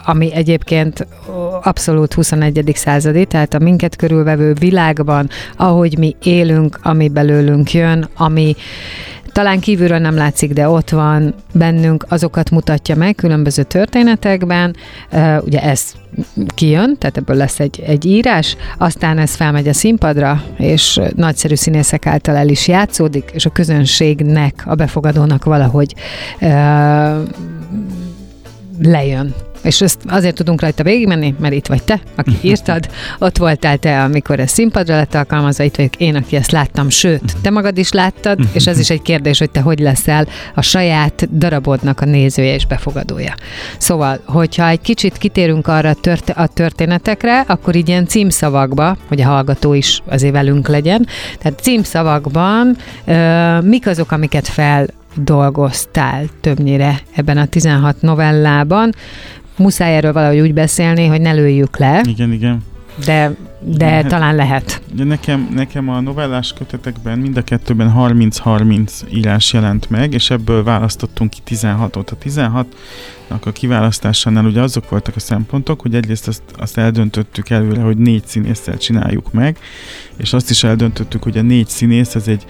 ami 0.05 0.33
egyébként 0.33 1.07
abszolút 1.63 2.13
21. 2.13 2.71
századi, 2.75 3.25
tehát 3.25 3.53
a 3.53 3.59
minket 3.59 3.95
körülvevő 3.95 4.53
világban, 4.53 5.29
ahogy 5.57 5.97
mi 5.97 6.15
élünk, 6.23 6.79
ami 6.81 7.09
belőlünk 7.09 7.73
jön, 7.73 8.09
ami 8.17 8.55
talán 9.39 9.59
kívülről 9.59 9.97
nem 9.97 10.15
látszik, 10.15 10.53
de 10.53 10.69
ott 10.69 10.89
van 10.89 11.33
bennünk, 11.53 12.05
azokat 12.09 12.49
mutatja 12.49 12.95
meg 12.95 13.15
különböző 13.15 13.63
történetekben. 13.63 14.75
Ugye 15.39 15.61
ez 15.61 15.93
kijön, 16.55 16.97
tehát 16.97 17.17
ebből 17.17 17.35
lesz 17.35 17.59
egy, 17.59 17.83
egy 17.85 18.05
írás, 18.05 18.55
aztán 18.77 19.17
ez 19.17 19.35
felmegy 19.35 19.67
a 19.67 19.73
színpadra, 19.73 20.43
és 20.57 20.99
nagyszerű 21.15 21.55
színészek 21.55 22.05
által 22.05 22.35
el 22.35 22.47
is 22.47 22.67
játszódik, 22.67 23.31
és 23.33 23.45
a 23.45 23.49
közönségnek, 23.49 24.63
a 24.65 24.75
befogadónak 24.75 25.43
valahogy 25.43 25.93
lejön. 28.81 29.33
És 29.61 29.81
ezt 29.81 29.99
azért 30.07 30.35
tudunk 30.35 30.61
rajta 30.61 30.83
végigmenni, 30.83 31.35
mert 31.39 31.53
itt 31.53 31.67
vagy 31.67 31.83
te, 31.83 31.99
aki 32.15 32.37
írtad, 32.49 32.89
ott 33.19 33.37
voltál 33.37 33.77
te, 33.77 34.03
amikor 34.03 34.39
ez 34.39 34.51
színpadra 34.51 34.95
lett 34.95 35.15
alkalmazva, 35.15 35.63
itt 35.63 35.75
vagyok 35.75 35.95
én, 35.95 36.15
aki 36.15 36.35
ezt 36.35 36.51
láttam, 36.51 36.89
sőt, 36.89 37.35
te 37.41 37.49
magad 37.49 37.77
is 37.77 37.91
láttad, 37.91 38.39
és 38.51 38.67
ez 38.67 38.79
is 38.79 38.89
egy 38.89 39.01
kérdés, 39.01 39.39
hogy 39.39 39.49
te 39.49 39.59
hogy 39.59 39.79
leszel 39.79 40.27
a 40.55 40.61
saját 40.61 41.37
darabodnak 41.37 42.01
a 42.01 42.05
nézője 42.05 42.53
és 42.53 42.65
befogadója. 42.65 43.33
Szóval, 43.77 44.19
hogyha 44.25 44.67
egy 44.67 44.81
kicsit 44.81 45.17
kitérünk 45.17 45.67
arra 45.67 45.89
a 45.89 45.93
tört- 45.93 46.29
a 46.29 46.47
történetekre, 46.47 47.39
akkor 47.39 47.75
így 47.75 47.87
ilyen 47.87 48.07
címszavakba, 48.07 48.97
hogy 49.07 49.21
a 49.21 49.27
hallgató 49.27 49.73
is 49.73 50.01
azért 50.05 50.33
velünk 50.33 50.67
legyen, 50.67 51.07
tehát 51.39 51.59
címszavakban 51.59 52.77
mik 53.63 53.87
azok, 53.87 54.11
amiket 54.11 54.47
fel 54.47 54.87
dolgoztál 55.15 56.25
többnyire 56.41 56.99
ebben 57.15 57.37
a 57.37 57.45
16 57.45 58.01
novellában. 58.01 58.93
Muszáj 59.59 59.95
erről 59.95 60.13
valahogy 60.13 60.39
úgy 60.39 60.53
beszélni, 60.53 61.05
hogy 61.05 61.21
ne 61.21 61.31
lőjük 61.33 61.77
le, 61.77 62.01
Igen, 62.03 62.31
igen. 62.31 62.63
de, 63.05 63.35
de 63.59 63.85
Hát- 63.85 64.07
talán 64.07 64.35
lehet. 64.35 64.81
Ugye 64.93 65.03
nekem, 65.03 65.49
nekem 65.55 65.89
a 65.89 65.99
novellás 65.99 66.53
kötetekben 66.57 67.19
mind 67.19 67.37
a 67.37 67.41
kettőben 67.43 67.93
30-30 67.97 68.91
írás 69.13 69.53
jelent 69.53 69.89
meg, 69.89 70.13
és 70.13 70.29
ebből 70.29 70.63
választottunk 70.63 71.29
ki 71.29 71.39
16-ot. 71.55 72.11
A 72.11 72.17
16-nak 72.25 73.45
a 73.45 73.51
kiválasztásánál 73.51 74.45
ugye 74.45 74.61
azok 74.61 74.89
voltak 74.89 75.15
a 75.15 75.19
szempontok, 75.19 75.81
hogy 75.81 75.95
egyrészt 75.95 76.27
azt, 76.27 76.41
azt 76.57 76.77
eldöntöttük 76.77 77.49
előre, 77.49 77.81
hogy 77.81 77.97
négy 77.97 78.23
színésszel 78.25 78.77
csináljuk 78.77 79.31
meg, 79.33 79.57
és 80.17 80.33
azt 80.33 80.49
is 80.49 80.63
eldöntöttük, 80.63 81.23
hogy 81.23 81.37
a 81.37 81.41
négy 81.41 81.67
színész 81.67 82.15
ez 82.15 82.27
egy 82.27 82.45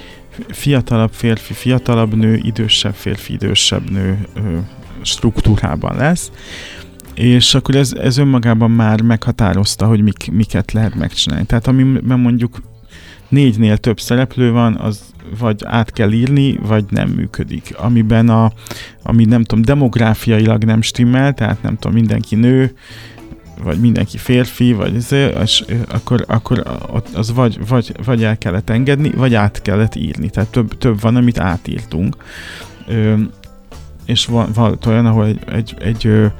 fiatalabb 0.49 1.11
férfi, 1.13 1.53
fiatalabb 1.53 2.15
nő, 2.15 2.39
idősebb 2.43 2.93
férfi, 2.95 3.33
idősebb 3.33 3.89
nő 3.89 4.27
struktúrában 5.01 5.95
lesz. 5.95 6.31
És 7.19 7.55
akkor 7.55 7.75
ez, 7.75 7.93
ez 7.93 8.17
önmagában 8.17 8.71
már 8.71 9.01
meghatározta, 9.01 9.85
hogy 9.85 10.01
mik, 10.01 10.31
miket 10.31 10.71
lehet 10.71 10.95
megcsinálni. 10.95 11.45
Tehát 11.45 11.67
amiben 11.67 12.19
mondjuk 12.19 12.61
négynél 13.29 13.77
több 13.77 13.99
szereplő 13.99 14.51
van, 14.51 14.75
az 14.75 15.13
vagy 15.39 15.63
át 15.65 15.91
kell 15.91 16.11
írni, 16.11 16.59
vagy 16.61 16.85
nem 16.89 17.09
működik. 17.09 17.73
Amiben 17.77 18.29
a, 18.29 18.51
ami 19.03 19.25
nem 19.25 19.43
tudom, 19.43 19.63
demográfiailag 19.63 20.63
nem 20.63 20.81
stimmel, 20.81 21.33
tehát 21.33 21.61
nem 21.61 21.75
tudom, 21.75 21.93
mindenki 21.93 22.35
nő, 22.35 22.73
vagy 23.63 23.79
mindenki 23.79 24.17
férfi, 24.17 24.73
vagy 24.73 24.95
ez, 24.95 25.11
és 25.43 25.63
akkor, 25.87 26.25
akkor 26.27 26.63
az 27.13 27.33
vagy, 27.33 27.67
vagy, 27.67 27.95
vagy 28.05 28.23
el 28.23 28.37
kellett 28.37 28.69
engedni, 28.69 29.09
vagy 29.09 29.33
át 29.33 29.61
kellett 29.61 29.95
írni. 29.95 30.29
Tehát 30.29 30.49
több, 30.51 30.77
több 30.77 31.01
van, 31.01 31.15
amit 31.15 31.39
átírtunk. 31.39 32.15
Ö, 32.87 33.13
és 34.05 34.25
van, 34.25 34.49
van 34.53 34.77
olyan, 34.87 35.05
ahol 35.05 35.25
egy, 35.25 35.43
egy, 35.51 35.75
egy, 35.79 36.31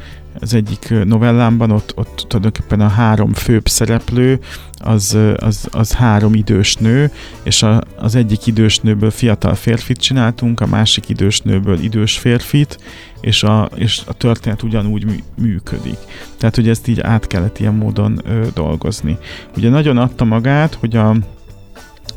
az 0.42 0.54
egyik 0.54 0.94
novellámban, 1.04 1.72
ott, 1.72 1.94
ott 1.96 2.26
tulajdonképpen 2.28 2.82
a 2.82 2.88
három 2.88 3.34
főbb 3.34 3.68
szereplő, 3.68 4.40
az, 4.80 5.18
az, 5.38 5.68
az 5.72 5.94
három 5.94 6.34
idős 6.34 6.76
nő, 6.76 7.12
és 7.44 7.64
a, 7.64 7.82
az 7.96 8.16
egyik 8.16 8.46
idős 8.46 8.80
nőből 8.80 9.12
fiatal 9.12 9.56
férfit 9.56 9.98
csináltunk, 9.98 10.60
a 10.60 10.68
másik 10.68 11.10
idős 11.10 11.42
nőből 11.42 11.80
idős 11.80 12.18
férfit, 12.18 12.80
és 13.22 13.44
a, 13.44 13.70
és 13.76 14.02
a 14.06 14.14
történet 14.14 14.64
ugyanúgy 14.64 15.24
működik. 15.36 15.98
Tehát, 16.38 16.56
hogy 16.56 16.70
ezt 16.70 16.88
így 16.88 17.00
át 17.00 17.28
kellett 17.28 17.60
ilyen 17.60 17.74
módon 17.74 18.20
ö, 18.26 18.48
dolgozni. 18.54 19.18
Ugye 19.58 19.70
nagyon 19.70 19.98
adta 19.98 20.24
magát, 20.24 20.74
hogy 20.74 20.96
a, 20.96 21.16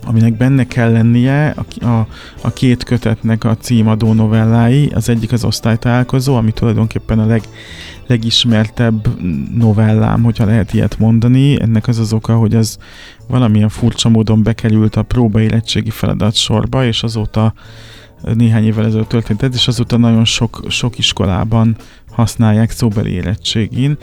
aminek 0.05 0.37
benne 0.37 0.67
kell 0.67 0.93
lennie 0.93 1.55
a, 1.57 1.85
a, 1.85 2.07
a 2.43 2.53
két 2.53 2.85
kötetnek 2.85 3.45
a 3.45 3.57
címadó 3.57 4.13
novellái. 4.13 4.91
Az 4.95 5.09
egyik 5.09 5.33
az 5.33 5.45
osztálytalálkozó, 5.45 6.37
ami 6.37 6.53
tulajdonképpen 6.53 7.19
a 7.19 7.27
leg, 7.27 7.43
legismertebb 8.07 9.09
novellám, 9.55 10.23
hogyha 10.23 10.45
lehet 10.45 10.73
ilyet 10.73 10.99
mondani. 10.99 11.61
Ennek 11.61 11.89
az 11.89 11.99
az 11.99 12.13
oka, 12.13 12.37
hogy 12.37 12.55
ez 12.55 12.79
valamilyen 13.29 13.69
furcsa 13.69 14.09
módon 14.09 14.43
bekerült 14.43 14.97
a 14.97 15.03
próbaérettségi 15.03 15.91
feladat 15.91 16.35
sorba, 16.35 16.85
és 16.85 17.03
azóta 17.03 17.55
néhány 18.35 18.64
évvel 18.64 18.87
ezelőtt 18.87 19.09
történt 19.09 19.43
ez, 19.43 19.55
és 19.55 19.69
azóta 19.69 19.97
nagyon 19.97 20.25
sok, 20.25 20.62
sok 20.69 20.99
iskolában 20.99 21.76
használják 22.11 22.71
szóbeli 22.71 23.11
érettségén, 23.11 23.97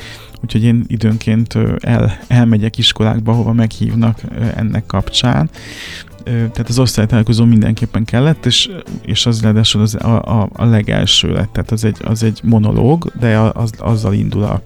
úgyhogy 0.43 0.63
én 0.63 0.83
időnként 0.87 1.57
el, 1.79 2.19
elmegyek 2.27 2.77
iskolákba, 2.77 3.33
hova 3.33 3.53
meghívnak 3.53 4.19
ennek 4.55 4.85
kapcsán. 4.85 5.49
Tehát 6.23 6.69
az 6.69 6.79
osztálytalálkozó 6.79 7.45
mindenképpen 7.45 8.05
kellett, 8.05 8.45
és, 8.45 8.69
és 9.01 9.25
az 9.25 9.41
ráadásul 9.41 9.81
az 9.81 9.95
a, 9.95 10.41
a, 10.41 10.49
a 10.53 10.65
legelső 10.65 11.31
lett, 11.31 11.51
tehát 11.51 11.71
az 11.71 11.83
egy, 11.83 11.97
az 12.03 12.23
egy 12.23 12.39
monológ, 12.43 13.11
de 13.19 13.37
az, 13.37 13.71
azzal 13.77 14.13
indul 14.13 14.43
a, 14.43 14.61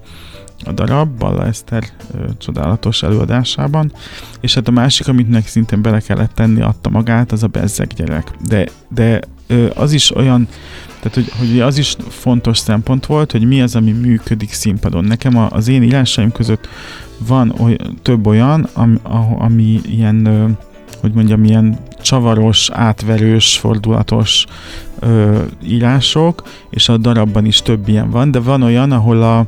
a 0.65 0.71
darab, 0.71 1.17
Balla 1.17 1.45
Eszter 1.45 1.83
ö, 2.13 2.25
csodálatos 2.37 3.03
előadásában, 3.03 3.91
és 4.41 4.53
hát 4.53 4.67
a 4.67 4.71
másik, 4.71 5.07
amit 5.07 5.29
nek 5.29 5.47
szintén 5.47 5.81
bele 5.81 5.99
kellett 5.99 6.33
tenni, 6.33 6.61
adta 6.61 6.89
magát, 6.89 7.31
az 7.31 7.43
a 7.43 7.47
bezzeg 7.47 7.87
gyerek. 7.95 8.31
De, 8.47 8.67
de 8.87 9.19
ö, 9.47 9.69
az 9.75 9.91
is 9.91 10.15
olyan, 10.15 10.47
tehát 10.99 11.13
hogy, 11.13 11.31
hogy 11.39 11.59
az 11.59 11.77
is 11.77 11.95
fontos 12.09 12.57
szempont 12.57 13.05
volt, 13.05 13.31
hogy 13.31 13.47
mi 13.47 13.61
az, 13.61 13.75
ami 13.75 13.91
működik 13.91 14.51
színpadon. 14.51 15.03
Nekem 15.03 15.37
a, 15.37 15.47
az 15.49 15.67
én 15.67 15.83
írásaim 15.83 16.31
között 16.31 16.67
van 17.27 17.53
oly, 17.59 17.75
több 18.01 18.27
olyan, 18.27 18.67
ami, 18.73 18.97
ami 19.37 19.81
ilyen, 19.85 20.25
ö, 20.25 20.47
hogy 21.01 21.13
mondjam, 21.13 21.43
ilyen 21.43 21.77
csavaros, 22.01 22.69
átverős, 22.69 23.57
fordulatos 23.57 24.45
ö, 24.99 25.41
írások, 25.63 26.43
és 26.69 26.89
a 26.89 26.97
darabban 26.97 27.45
is 27.45 27.61
több 27.61 27.87
ilyen 27.87 28.09
van, 28.09 28.31
de 28.31 28.39
van 28.39 28.61
olyan, 28.61 28.91
ahol 28.91 29.21
a, 29.21 29.45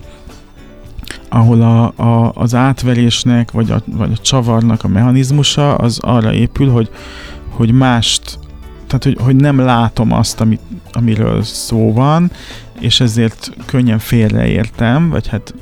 ahol 1.36 1.62
a, 1.62 2.04
a, 2.04 2.32
az 2.36 2.56
átverésnek, 2.56 3.52
vagy 3.52 3.72
a, 3.72 3.82
vagy 3.86 4.12
a 4.12 4.18
csavarnak 4.18 4.84
a 4.84 4.88
mechanizmusa 4.88 5.76
az 5.76 6.00
arra 6.00 6.34
épül, 6.34 6.70
hogy, 6.70 6.90
hogy 7.50 7.72
mást, 7.72 8.40
tehát 8.88 9.04
hogy, 9.04 9.18
hogy 9.20 9.36
nem 9.36 9.60
látom 9.60 10.12
azt, 10.12 10.42
amit, 10.42 10.62
amiről 10.92 11.44
szó 11.44 11.94
van, 11.94 12.32
és 12.80 13.00
ezért 13.00 13.52
könnyen 13.66 14.00
félreértem, 14.00 15.10
vagy 15.10 15.28
hát 15.28 15.54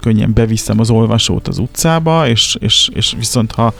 könnyen 0.00 0.32
beviszem 0.34 0.80
az 0.80 0.90
olvasót 0.90 1.48
az 1.48 1.58
utcába, 1.58 2.28
és, 2.28 2.56
és, 2.60 2.90
és 2.94 3.14
viszont 3.18 3.52
ha, 3.52 3.74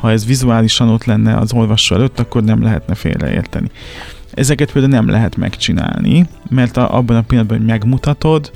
ha 0.00 0.10
ez 0.10 0.26
vizuálisan 0.26 0.88
ott 0.88 1.04
lenne 1.04 1.36
az 1.36 1.52
olvasó 1.52 1.94
előtt, 1.94 2.18
akkor 2.18 2.42
nem 2.42 2.62
lehetne 2.62 2.94
félreérteni. 2.94 3.70
Ezeket 4.34 4.72
például 4.72 4.94
nem 4.94 5.08
lehet 5.08 5.36
megcsinálni, 5.36 6.28
mert 6.48 6.76
a, 6.76 6.96
abban 6.96 7.16
a 7.16 7.22
pillanatban, 7.22 7.58
hogy 7.58 7.66
megmutatod, 7.66 8.50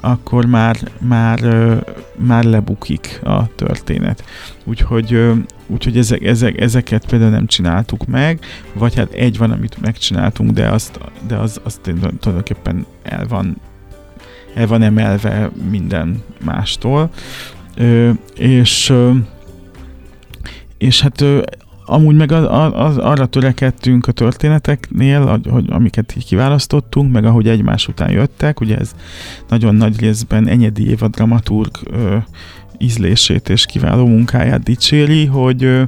akkor 0.00 0.46
már, 0.46 0.76
már, 0.98 1.40
már 2.16 2.44
lebukik 2.44 3.20
a 3.24 3.54
történet. 3.54 4.24
Úgyhogy, 4.64 5.32
úgyhogy 5.66 5.96
ezek, 5.96 6.22
ezek, 6.22 6.60
ezeket 6.60 7.06
például 7.06 7.30
nem 7.30 7.46
csináltuk 7.46 8.06
meg, 8.06 8.40
vagy 8.72 8.94
hát 8.94 9.12
egy 9.12 9.38
van, 9.38 9.50
amit 9.50 9.80
megcsináltunk, 9.80 10.50
de, 10.50 10.68
azt, 10.68 10.98
de 11.26 11.36
az, 11.36 11.60
az 11.64 11.80
tulajdonképpen 12.20 12.86
el 13.02 13.26
van, 13.26 13.56
el 14.54 14.66
van 14.66 14.82
emelve 14.82 15.50
minden 15.70 16.22
mástól. 16.44 17.10
És 18.34 18.94
és 20.82 21.00
hát 21.00 21.24
amúgy 21.84 22.16
meg 22.16 22.32
az, 22.32 22.72
az, 22.72 22.96
arra 22.96 23.26
törekedtünk 23.26 24.06
a 24.06 24.12
történeteknél, 24.12 25.40
hogy 25.50 25.66
amiket 25.70 26.16
így 26.16 26.24
kiválasztottunk, 26.24 27.12
meg 27.12 27.24
ahogy 27.24 27.48
egymás 27.48 27.88
után 27.88 28.10
jöttek, 28.10 28.60
ugye 28.60 28.76
ez 28.76 28.94
nagyon 29.48 29.74
nagy 29.74 30.00
részben 30.00 30.48
Enyedi 30.48 30.88
Éva 30.88 31.08
dramaturg 31.08 31.78
ö, 31.90 32.16
ízlését 32.78 33.48
és 33.48 33.66
kiváló 33.66 34.06
munkáját 34.06 34.62
dicséri, 34.62 35.26
hogy 35.26 35.64
ö, 35.64 35.82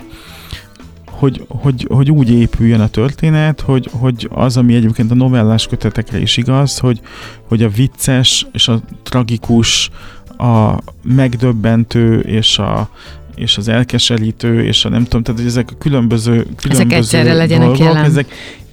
hogy, 1.19 1.45
hogy, 1.49 1.87
hogy 1.91 2.11
úgy 2.11 2.31
épüljön 2.31 2.81
a 2.81 2.89
történet, 2.89 3.61
hogy, 3.61 3.89
hogy 3.93 4.29
az, 4.33 4.57
ami 4.57 4.75
egyébként 4.75 5.11
a 5.11 5.15
novellás 5.15 5.67
kötetekre 5.67 6.19
is 6.19 6.37
igaz, 6.37 6.79
hogy, 6.79 7.01
hogy 7.49 7.63
a 7.63 7.69
vicces 7.69 8.47
és 8.53 8.69
a 8.69 8.81
tragikus, 9.03 9.91
a 10.39 10.79
megdöbbentő 11.03 12.21
és 12.21 12.59
a, 12.59 12.89
és 13.37 13.57
az 13.57 13.69
elkeserítő, 13.69 14.65
és 14.65 14.85
a 14.85 14.89
nem 14.89 15.05
tudom, 15.05 15.23
tehát 15.23 15.41
hogy 15.41 15.49
ezek 15.49 15.69
a 15.73 15.79
különböző, 15.79 16.33
különböző 16.33 16.71
ezek 16.71 16.93
egyszerre 16.93 17.33
legyenek 17.33 17.67
dolgok, 17.67 17.87
jelen. 17.87 18.05
ezek 18.05 18.27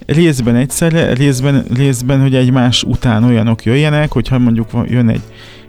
részben 0.06 0.56
egyszerre, 0.56 1.12
részben, 1.14 1.64
részben, 1.74 2.20
hogy 2.20 2.34
egymás 2.34 2.82
után 2.82 3.24
olyanok 3.24 3.64
jöjjenek, 3.64 4.12
hogyha 4.12 4.38
mondjuk 4.38 4.68
jön 4.88 5.08
egy, 5.08 5.22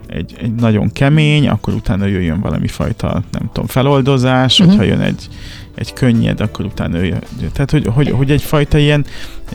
egy, 0.06 0.34
egy 0.40 0.54
nagyon 0.54 0.92
kemény, 0.92 1.48
akkor 1.48 1.74
utána 1.74 2.06
jöjjön 2.06 2.40
valami 2.40 2.68
fajta, 2.68 3.22
nem 3.32 3.50
tudom, 3.52 3.66
feloldozás, 3.66 4.58
uh-huh. 4.58 4.74
hogyha 4.74 4.92
jön 4.92 5.00
egy, 5.00 5.28
egy 5.74 5.92
könnyed, 5.92 6.40
akkor 6.40 6.64
utána 6.64 6.96
jöjjön. 6.96 7.22
Tehát, 7.52 7.70
hogy, 7.70 7.86
hogy, 7.86 8.10
hogy 8.10 8.30
egyfajta 8.30 8.78
ilyen, 8.78 9.04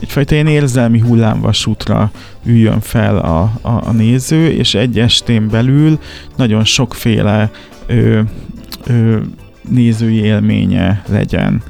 egyfajta 0.00 0.34
ilyen 0.34 0.46
érzelmi 0.46 0.98
hullámvasútra 0.98 2.10
üljön 2.44 2.80
fel 2.80 3.18
a, 3.18 3.40
a, 3.60 3.88
a 3.88 3.92
néző, 3.92 4.50
és 4.50 4.74
egy 4.74 4.98
estén 4.98 5.48
belül 5.48 5.98
nagyon 6.36 6.64
sokféle 6.64 7.50
ö, 7.86 8.20
ö, 8.86 9.18
nézői 9.68 10.22
élménye 10.22 11.02
legyen 11.08 11.62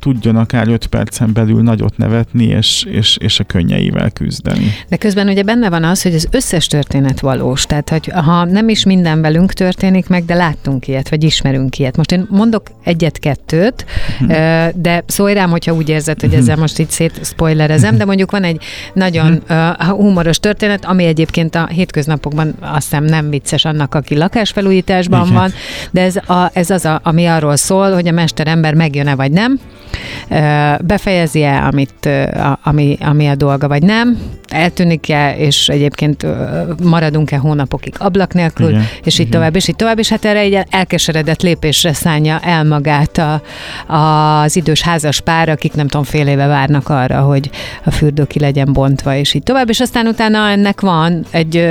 tudjon 0.00 0.36
akár 0.36 0.68
5 0.68 0.86
percen 0.86 1.32
belül 1.32 1.62
nagyot 1.62 1.96
nevetni, 1.96 2.44
és, 2.44 2.84
és, 2.88 3.16
és 3.16 3.40
a 3.40 3.44
könnyeivel 3.44 4.10
küzdeni. 4.10 4.72
De 4.88 4.96
közben 4.96 5.28
ugye 5.28 5.42
benne 5.42 5.68
van 5.68 5.84
az, 5.84 6.02
hogy 6.02 6.14
az 6.14 6.28
összes 6.30 6.66
történet 6.66 7.20
valós, 7.20 7.64
tehát 7.64 7.88
hogy 7.88 8.10
ha 8.14 8.44
nem 8.44 8.68
is 8.68 8.84
minden 8.84 9.20
velünk 9.20 9.52
történik 9.52 10.08
meg, 10.08 10.24
de 10.24 10.34
láttunk 10.34 10.88
ilyet, 10.88 11.08
vagy 11.08 11.24
ismerünk 11.24 11.78
ilyet. 11.78 11.96
Most 11.96 12.12
én 12.12 12.26
mondok 12.30 12.62
egyet-kettőt, 12.84 13.84
hm. 14.18 14.26
de 14.74 15.04
szólj 15.06 15.34
rám, 15.34 15.50
hogyha 15.50 15.74
úgy 15.74 15.88
érzed, 15.88 16.20
hogy 16.20 16.34
ezzel 16.34 16.56
most 16.56 16.78
itt 16.78 16.90
szét 16.90 17.20
spoilerezem, 17.22 17.96
de 17.96 18.04
mondjuk 18.04 18.30
van 18.30 18.42
egy 18.42 18.62
nagyon 18.94 19.42
hm. 19.46 19.54
humoros 19.90 20.38
történet, 20.38 20.84
ami 20.84 21.04
egyébként 21.04 21.54
a 21.54 21.66
hétköznapokban 21.66 22.54
azt 22.60 22.82
hiszem 22.82 23.04
nem 23.04 23.30
vicces 23.30 23.64
annak, 23.64 23.94
aki 23.94 24.16
lakásfelújításban 24.16 25.26
Igen. 25.26 25.34
van, 25.34 25.52
de 25.90 26.02
ez, 26.02 26.16
a, 26.16 26.50
ez 26.52 26.70
az, 26.70 26.84
a, 26.84 27.00
ami 27.02 27.26
arról 27.26 27.56
szól, 27.56 27.92
hogy 27.92 28.08
a 28.08 28.12
mesterember 28.12 28.74
megjön 28.74 28.99
megjön-e 29.02 29.14
vagy 29.14 29.32
nem, 29.32 29.58
befejezi-e, 30.80 31.64
amit, 31.64 32.08
ami, 32.62 32.96
ami 33.00 33.26
a 33.26 33.34
dolga, 33.34 33.68
vagy 33.68 33.82
nem, 33.82 34.18
eltűnik-e, 34.48 35.36
és 35.36 35.68
egyébként 35.68 36.26
maradunk-e 36.82 37.36
hónapokig 37.36 37.94
ablak 37.98 38.34
nélkül, 38.34 38.68
igen, 38.68 38.86
és 39.04 39.14
így 39.14 39.20
igen. 39.20 39.30
tovább, 39.30 39.56
és 39.56 39.68
így 39.68 39.76
tovább, 39.76 39.98
és 39.98 40.08
hát 40.08 40.24
erre 40.24 40.38
egy 40.38 40.58
elkeseredett 40.70 41.42
lépésre 41.42 41.92
szánja 41.92 42.38
el 42.42 42.64
magát 42.64 43.18
a, 43.18 43.42
az 43.94 44.56
idős 44.56 44.82
házas 44.82 45.20
pár, 45.20 45.48
akik 45.48 45.72
nem 45.72 45.88
tudom, 45.88 46.04
fél 46.04 46.26
éve 46.26 46.46
várnak 46.46 46.88
arra, 46.88 47.20
hogy 47.20 47.50
a 47.84 47.90
fürdő 47.90 48.26
ki 48.26 48.38
legyen 48.38 48.72
bontva, 48.72 49.14
és 49.14 49.34
így 49.34 49.42
tovább, 49.42 49.68
és 49.68 49.80
aztán 49.80 50.06
utána 50.06 50.48
ennek 50.48 50.80
van 50.80 51.24
egy 51.30 51.68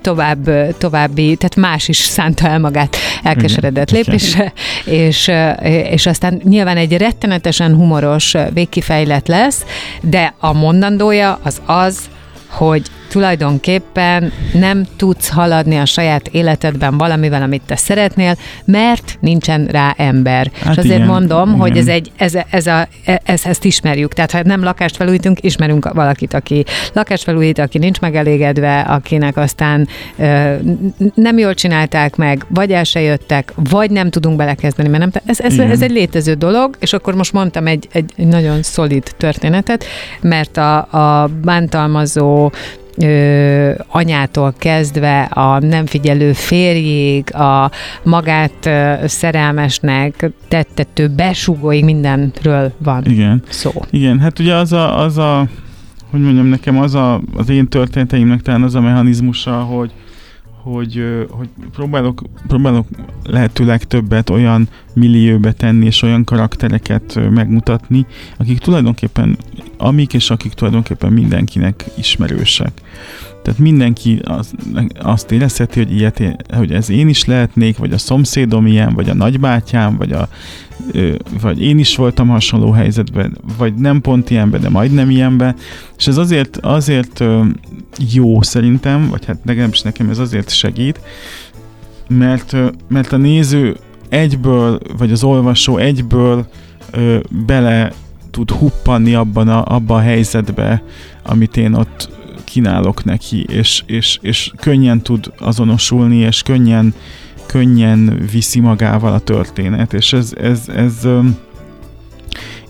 tovább, 0.00 0.50
további, 0.78 1.36
tehát 1.36 1.56
más 1.56 1.88
is 1.88 1.96
szánta 1.96 2.48
el 2.48 2.58
magát 2.58 2.96
elkeseredett 3.22 3.90
igen, 3.90 4.02
lépésre, 4.06 4.52
és, 4.84 5.30
és 5.90 6.06
aztán 6.06 6.40
nyilván 6.44 6.67
egy 6.76 6.96
rettenetesen 6.96 7.74
humoros 7.74 8.34
végkifejlet 8.52 9.28
lesz, 9.28 9.64
de 10.00 10.34
a 10.38 10.52
mondandója 10.52 11.38
az 11.42 11.60
az, 11.66 11.98
hogy 12.48 12.82
tulajdonképpen 13.08 14.32
nem 14.52 14.86
tudsz 14.96 15.28
haladni 15.28 15.76
a 15.76 15.84
saját 15.84 16.28
életedben 16.28 16.98
valamivel, 16.98 17.42
amit 17.42 17.62
te 17.66 17.76
szeretnél, 17.76 18.36
mert 18.64 19.18
nincsen 19.20 19.66
rá 19.66 19.94
ember. 19.96 20.50
Hát 20.60 20.72
és 20.72 20.78
azért 20.78 20.94
igen, 20.94 21.06
mondom, 21.06 21.48
igen. 21.48 21.60
hogy 21.60 21.76
ez 21.76 21.86
egy, 21.86 22.12
ez, 22.16 22.34
ez 22.50 22.66
a, 22.66 22.88
ez, 23.24 23.44
ezt 23.44 23.64
ismerjük. 23.64 24.12
Tehát 24.12 24.30
ha 24.30 24.40
nem 24.42 24.62
lakást 24.62 24.96
felújítunk, 24.96 25.42
ismerünk 25.42 25.92
valakit, 25.92 26.34
aki 26.34 26.64
lakást 26.92 27.22
felújít, 27.22 27.58
aki 27.58 27.78
nincs 27.78 28.00
megelégedve, 28.00 28.80
akinek 28.80 29.36
aztán 29.36 29.88
ö, 30.18 30.54
nem 31.14 31.38
jól 31.38 31.54
csinálták 31.54 32.16
meg, 32.16 32.46
vagy 32.48 32.72
el 32.72 32.84
se 32.84 33.00
jöttek, 33.00 33.52
vagy 33.54 33.90
nem 33.90 34.10
tudunk 34.10 34.36
belekezdeni, 34.36 34.88
mert 34.88 35.00
nem, 35.00 35.22
ez, 35.26 35.40
ez, 35.40 35.58
ez 35.58 35.82
egy 35.82 35.90
létező 35.90 36.34
dolog, 36.34 36.76
és 36.80 36.92
akkor 36.92 37.14
most 37.14 37.32
mondtam 37.32 37.66
egy, 37.66 37.88
egy, 37.92 38.12
egy 38.16 38.26
nagyon 38.26 38.62
szolid 38.62 39.14
történetet, 39.16 39.84
mert 40.20 40.56
a, 40.56 40.76
a 40.76 41.26
bántalmazó 41.42 42.50
ö, 43.00 43.72
anyától 43.88 44.54
kezdve 44.58 45.22
a 45.22 45.58
nem 45.58 45.86
figyelő 45.86 46.32
férjig, 46.32 47.34
a 47.34 47.70
magát 48.02 48.66
ö, 48.66 48.94
szerelmesnek 49.06 50.30
tettető 50.48 51.08
besugóig 51.08 51.84
mindenről 51.84 52.72
van 52.78 53.04
Igen. 53.04 53.42
szó. 53.48 53.70
Igen, 53.90 54.18
hát 54.18 54.38
ugye 54.38 54.54
az 54.54 54.72
a, 54.72 54.98
az 54.98 55.18
a 55.18 55.46
hogy 56.10 56.20
mondjam, 56.20 56.46
nekem 56.46 56.78
az 56.78 56.94
a, 56.94 57.20
az 57.36 57.48
én 57.48 57.68
történeteimnek 57.68 58.40
talán 58.42 58.62
az 58.62 58.74
a 58.74 58.80
mechanizmusa, 58.80 59.52
hogy, 59.52 59.90
hogy, 60.72 61.26
hogy 61.30 61.48
próbálok, 61.72 62.22
próbálok 62.46 62.86
lehetőleg 63.24 63.84
többet 63.84 64.30
olyan 64.30 64.68
millióbe 64.94 65.52
tenni, 65.52 65.86
és 65.86 66.02
olyan 66.02 66.24
karaktereket 66.24 67.30
megmutatni, 67.30 68.06
akik 68.36 68.58
tulajdonképpen, 68.58 69.38
amik 69.76 70.14
és 70.14 70.30
akik 70.30 70.52
tulajdonképpen 70.52 71.12
mindenkinek 71.12 71.84
ismerősek. 71.96 72.72
Tehát 73.48 73.62
mindenki 73.62 74.20
az, 74.24 74.52
azt 75.00 75.30
érezheti, 75.30 75.78
hogy, 75.78 75.92
ilyet, 75.92 76.22
hogy 76.54 76.72
ez 76.72 76.90
én 76.90 77.08
is 77.08 77.24
lehetnék, 77.24 77.78
vagy 77.78 77.92
a 77.92 77.98
szomszédom 77.98 78.66
ilyen, 78.66 78.94
vagy 78.94 79.08
a 79.08 79.14
nagybátyám, 79.14 79.96
vagy, 79.96 80.12
a, 80.12 80.28
vagy 81.40 81.62
én 81.62 81.78
is 81.78 81.96
voltam 81.96 82.28
hasonló 82.28 82.70
helyzetben, 82.70 83.38
vagy 83.58 83.74
nem 83.74 84.00
pont 84.00 84.30
ilyenben, 84.30 84.60
de 84.60 84.68
majdnem 84.68 85.10
ilyenben. 85.10 85.54
És 85.98 86.06
ez 86.06 86.16
azért, 86.16 86.56
azért 86.56 87.24
jó 88.12 88.42
szerintem, 88.42 89.08
vagy 89.08 89.24
hát 89.24 89.38
legalábbis 89.44 89.80
nekem 89.80 90.10
ez 90.10 90.18
azért 90.18 90.50
segít, 90.50 91.00
mert, 92.08 92.56
mert 92.88 93.12
a 93.12 93.16
néző 93.16 93.76
egyből, 94.08 94.80
vagy 94.98 95.12
az 95.12 95.24
olvasó 95.24 95.76
egyből 95.76 96.48
ö, 96.90 97.18
bele 97.46 97.92
tud 98.30 98.50
huppanni 98.50 99.14
abban 99.14 99.48
a, 99.48 99.64
abba 99.74 99.94
a 99.94 100.00
helyzetbe, 100.00 100.82
amit 101.22 101.56
én 101.56 101.74
ott 101.74 102.16
kínálok 102.48 103.04
neki, 103.04 103.44
és, 103.48 103.82
és, 103.86 104.18
és 104.22 104.50
könnyen 104.56 105.02
tud 105.02 105.32
azonosulni, 105.38 106.16
és 106.16 106.42
könnyen, 106.42 106.94
könnyen 107.46 108.26
viszi 108.30 108.60
magával 108.60 109.12
a 109.12 109.18
történet, 109.18 109.92
és 109.92 110.12
ez, 110.12 110.32
ez, 110.40 110.68
ez 110.68 111.06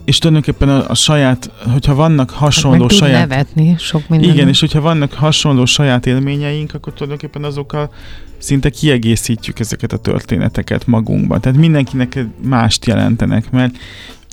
és 0.04 0.18
tulajdonképpen 0.18 0.68
a, 0.68 0.90
a 0.90 0.94
saját, 0.94 1.50
hogyha 1.72 1.94
vannak 1.94 2.30
hasonló 2.30 2.80
Hát 2.80 2.90
Meg 2.90 2.98
saját 2.98 3.28
nevetni 3.28 3.74
sok 3.78 4.08
minden. 4.08 4.30
igen, 4.30 4.48
és 4.48 4.60
hogyha 4.60 4.80
vannak 4.80 5.12
hasonló 5.12 5.64
saját 5.64 6.06
élményeink, 6.06 6.74
akkor 6.74 6.92
tulajdonképpen 6.92 7.44
azokkal 7.44 7.90
szinte 8.38 8.70
kiegészítjük 8.70 9.58
ezeket 9.58 9.92
a 9.92 9.96
történeteket 9.96 10.86
magunkban. 10.86 11.40
Tehát 11.40 11.58
mindenkinek 11.58 12.24
mást 12.42 12.86
jelentenek, 12.86 13.50
mert 13.50 13.78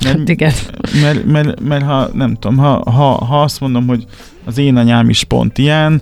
Hát 0.03 0.15
mert, 0.17 0.29
igen. 0.29 0.51
mert, 1.01 1.25
mert, 1.25 1.59
mert 1.61 1.83
ha 1.83 2.09
nem 2.13 2.33
tudom, 2.33 2.57
ha, 2.57 2.91
ha, 2.91 3.25
ha 3.25 3.41
azt 3.41 3.59
mondom, 3.59 3.87
hogy 3.87 4.05
az 4.45 4.57
én 4.57 4.75
anyám 4.77 5.09
is 5.09 5.23
pont 5.23 5.57
ilyen, 5.57 6.01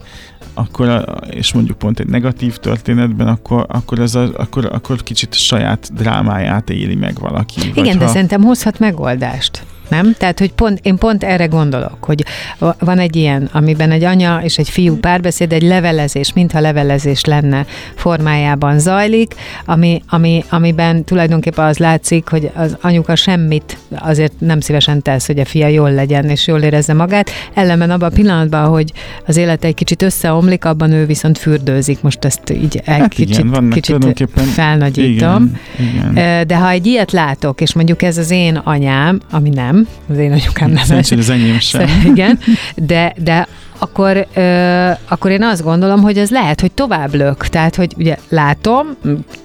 akkor, 0.53 0.89
a- 0.89 1.01
és 1.29 1.53
mondjuk 1.53 1.77
pont 1.77 1.99
egy 1.99 2.07
negatív 2.07 2.57
történetben, 2.57 3.27
akkor, 3.27 3.65
akkor, 3.69 3.99
ez 3.99 4.15
a, 4.15 4.29
akkor, 4.37 4.65
akkor 4.71 5.03
kicsit 5.03 5.33
saját 5.33 5.93
drámáját 5.93 6.69
éli 6.69 6.95
meg 6.95 7.19
valaki. 7.19 7.61
Igen, 7.75 7.97
de 7.97 8.05
ha, 8.05 8.11
szerintem 8.11 8.41
hozhat 8.43 8.79
megoldást. 8.79 9.63
Nem? 9.93 10.13
Tehát, 10.17 10.39
hogy 10.39 10.51
pont, 10.53 10.79
én 10.81 10.97
pont 10.97 11.23
erre 11.23 11.45
gondolok, 11.45 11.97
hogy 12.03 12.23
va- 12.57 12.75
van 12.79 12.99
egy 12.99 13.15
ilyen, 13.15 13.49
amiben 13.51 13.91
egy 13.91 14.03
anya 14.03 14.39
és 14.43 14.57
egy 14.57 14.69
fiú 14.69 14.97
párbeszéd, 14.97 15.51
egy 15.53 15.61
levelezés, 15.63 16.33
mintha 16.33 16.59
levelezés 16.59 17.25
lenne 17.25 17.65
formájában 17.95 18.79
zajlik, 18.79 19.33
ami, 19.65 20.01
ami, 20.09 20.43
amiben 20.49 21.03
tulajdonképpen 21.03 21.65
az 21.65 21.77
látszik, 21.77 22.27
hogy 22.29 22.51
az 22.55 22.77
anyuka 22.81 23.15
semmit 23.15 23.77
azért 23.99 24.33
nem 24.39 24.59
szívesen 24.59 25.01
tesz, 25.01 25.27
hogy 25.27 25.39
a 25.39 25.45
fia 25.45 25.67
jól 25.67 25.91
legyen 25.91 26.29
és 26.29 26.47
jól 26.47 26.61
érezze 26.61 26.93
magát. 26.93 27.29
Ellenben 27.53 27.91
abban 27.91 28.09
a 28.09 28.13
pillanatban, 28.15 28.67
hogy 28.67 28.91
az 29.25 29.37
élete 29.37 29.67
egy 29.67 29.73
kicsit 29.73 30.01
összeomlik, 30.01 30.65
abban 30.65 30.91
ő 30.91 31.05
viszont 31.05 31.37
fürdőzik. 31.37 32.01
Most 32.01 32.25
ezt 32.25 32.49
így 32.49 32.75
egy 32.85 32.99
Hát 32.99 33.13
kicsit, 33.13 33.29
igen, 33.37 33.49
vannak 33.49 33.73
kicsit 33.73 34.05
felnagyítom. 34.53 35.59
igen, 35.79 36.11
igen. 36.11 36.47
De 36.47 36.57
ha 36.57 36.69
egy 36.69 36.85
ilyet 36.85 37.11
látok, 37.11 37.61
és 37.61 37.73
mondjuk 37.73 38.01
ez 38.01 38.17
az 38.17 38.31
én 38.31 38.55
anyám, 38.55 39.19
ami 39.31 39.49
nem, 39.49 39.82
az 40.09 40.17
én 40.17 40.31
anyukám 40.31 40.71
nem 40.71 40.83
Szerencsére 40.83 41.21
az 41.21 41.29
enyém 41.29 41.59
sem. 41.59 41.89
Igen, 42.05 42.39
de, 42.75 43.13
de 43.23 43.47
akkor, 43.77 44.27
ö, 44.33 44.91
akkor 45.07 45.31
én 45.31 45.43
azt 45.43 45.63
gondolom, 45.63 46.01
hogy 46.01 46.17
ez 46.17 46.29
lehet, 46.29 46.61
hogy 46.61 46.71
tovább 46.71 47.13
lök. 47.13 47.47
Tehát, 47.47 47.75
hogy 47.75 47.93
ugye 47.97 48.17
látom, 48.29 48.87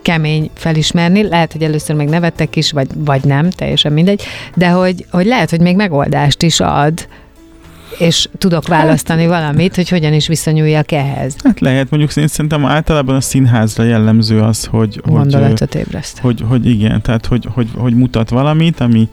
kemény 0.03 0.51
felismerni, 0.55 1.29
lehet, 1.29 1.53
hogy 1.53 1.63
először 1.63 1.97
még 1.97 2.09
nevettek 2.09 2.57
is, 2.57 2.73
vagy, 2.73 2.89
vagy 2.95 3.25
nem, 3.25 3.51
teljesen 3.51 3.93
mindegy, 3.93 4.23
de 4.55 4.69
hogy, 4.69 5.07
hogy 5.11 5.27
lehet, 5.27 5.51
hogy 5.51 5.61
még 5.61 5.77
megoldást 5.77 6.43
is 6.43 6.61
ad, 6.61 7.09
és 7.99 8.29
tudok 8.39 8.69
választani 8.69 9.27
valamit, 9.27 9.75
hogy 9.75 9.89
hogyan 9.89 10.13
is 10.13 10.27
viszonyuljak 10.27 10.93
ehhez. 10.93 11.35
Hát 11.45 11.61
lehet, 11.61 11.91
mondjuk 11.91 12.17
én 12.17 12.27
szerintem 12.27 12.67
általában 12.67 13.15
a 13.15 13.21
színházra 13.21 13.83
jellemző 13.83 14.41
az, 14.41 14.65
hogy, 14.65 15.01
hogy, 15.05 15.13
Gondolatot 15.13 15.75
ébreszt. 15.75 16.19
hogy, 16.19 16.45
hogy 16.49 16.67
igen, 16.67 17.03
tehát 17.03 17.27
hogy, 17.27 17.49
hogy, 17.55 17.69
hogy 17.77 17.95
mutat 17.95 18.31
valamit, 18.31 18.81
ami 18.81 19.09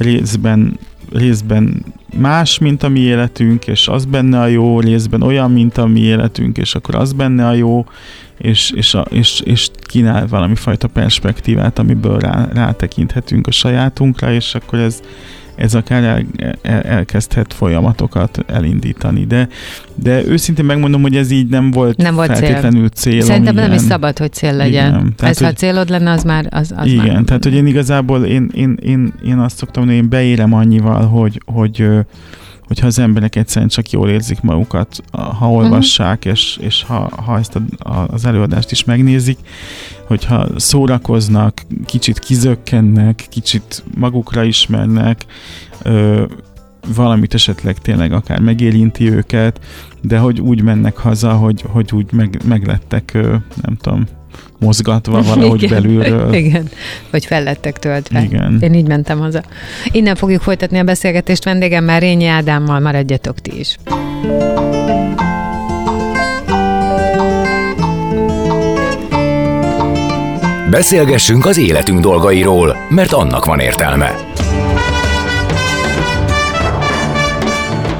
részben, 0.00 0.78
részben 1.12 1.84
más, 2.16 2.58
mint 2.58 2.82
a 2.82 2.88
mi 2.88 3.00
életünk, 3.00 3.66
és 3.66 3.88
az 3.88 4.04
benne 4.04 4.40
a 4.40 4.46
jó, 4.46 4.80
részben 4.80 5.22
olyan, 5.22 5.50
mint 5.50 5.78
a 5.78 5.86
mi 5.86 6.00
életünk, 6.00 6.58
és 6.58 6.74
akkor 6.74 6.94
az 6.94 7.12
benne 7.12 7.46
a 7.46 7.52
jó, 7.52 7.84
és, 8.38 8.70
és, 8.70 8.94
a, 8.94 9.00
és, 9.10 9.40
és 9.40 9.70
kínál 9.82 10.26
valami 10.26 10.54
fajta 10.54 10.88
perspektívát, 10.88 11.78
amiből 11.78 12.18
rá, 12.18 12.48
rátekinthetünk 12.52 13.46
a 13.46 13.50
sajátunkra, 13.50 14.32
és 14.32 14.54
akkor 14.54 14.78
ez, 14.78 15.00
ez 15.60 15.74
akár 15.74 16.04
el, 16.04 16.24
el, 16.62 16.80
elkezdhet 16.80 17.52
folyamatokat 17.52 18.44
elindítani. 18.46 19.24
De, 19.24 19.48
de 19.94 20.24
őszintén 20.26 20.64
megmondom, 20.64 21.02
hogy 21.02 21.16
ez 21.16 21.30
így 21.30 21.48
nem 21.48 21.70
volt, 21.70 21.96
Nem 21.96 22.14
volt 22.14 22.28
cél. 22.34 22.36
feltétlenül 22.46 22.88
cél. 22.88 23.20
Szerintem 23.20 23.54
nem 23.54 23.64
igen. 23.64 23.76
is 23.76 23.82
szabad, 23.82 24.18
hogy 24.18 24.32
cél 24.32 24.56
legyen. 24.56 24.88
Igen, 24.88 25.12
tehát, 25.16 25.34
Ez, 25.34 25.40
ha 25.40 25.46
hogy- 25.46 25.56
célod 25.56 25.88
lenne, 25.88 26.10
az 26.10 26.22
már... 26.24 26.46
Az, 26.50 26.72
az 26.76 26.86
Igen, 26.86 27.06
már... 27.06 27.22
tehát 27.24 27.44
hogy 27.44 27.54
én 27.54 27.66
igazából 27.66 28.24
én, 28.24 28.50
én, 28.54 28.78
én, 28.82 29.12
én 29.24 29.38
azt 29.38 29.56
szoktam 29.56 29.84
mondani, 29.84 30.02
hogy 30.02 30.04
én 30.04 30.18
beérem 30.20 30.52
annyival, 30.52 31.06
hogy, 31.06 31.40
hogy 31.46 31.80
ö, 31.80 32.00
hogyha 32.70 32.86
az 32.86 32.98
emberek 32.98 33.36
egyszerűen 33.36 33.68
csak 33.68 33.90
jól 33.90 34.08
érzik 34.08 34.40
magukat, 34.40 35.02
ha 35.10 35.50
olvassák, 35.50 36.24
és, 36.24 36.58
és 36.60 36.82
ha, 36.82 37.10
ha 37.24 37.38
ezt 37.38 37.56
a, 37.56 37.88
a, 37.90 38.06
az 38.10 38.24
előadást 38.24 38.70
is 38.70 38.84
megnézik, 38.84 39.38
hogyha 40.06 40.46
szórakoznak, 40.56 41.62
kicsit 41.84 42.18
kizökkennek, 42.18 43.26
kicsit 43.30 43.84
magukra 43.94 44.42
ismernek, 44.42 45.26
ö, 45.82 46.24
valamit 46.94 47.34
esetleg 47.34 47.78
tényleg 47.78 48.12
akár 48.12 48.40
megérinti 48.40 49.10
őket, 49.10 49.60
de 50.02 50.18
hogy 50.18 50.40
úgy 50.40 50.62
mennek 50.62 50.96
haza, 50.96 51.32
hogy, 51.32 51.64
hogy 51.66 51.90
úgy 51.92 52.12
meg, 52.12 52.40
meglettek, 52.44 53.12
nem 53.62 53.76
tudom, 53.80 54.06
mozgatva 54.58 55.22
valahogy 55.34 55.62
Igen. 55.62 55.82
belülről. 55.82 56.34
Igen, 56.34 56.68
vagy 57.10 57.24
fellettek 57.24 57.78
töltve. 57.78 58.22
Igen. 58.22 58.58
Én 58.60 58.74
így 58.74 58.86
mentem 58.86 59.18
haza. 59.18 59.42
Innen 59.92 60.14
fogjuk 60.14 60.42
folytatni 60.42 60.78
a 60.78 60.84
beszélgetést 60.84 61.44
vendégemmel, 61.44 62.00
Rényi 62.00 62.26
Ádámmal, 62.26 62.80
maradjatok 62.80 63.38
ti 63.38 63.58
is. 63.58 63.76
Beszélgessünk 70.70 71.46
az 71.46 71.58
életünk 71.58 72.00
dolgairól, 72.00 72.76
mert 72.88 73.12
annak 73.12 73.44
van 73.44 73.58
értelme. 73.58 74.29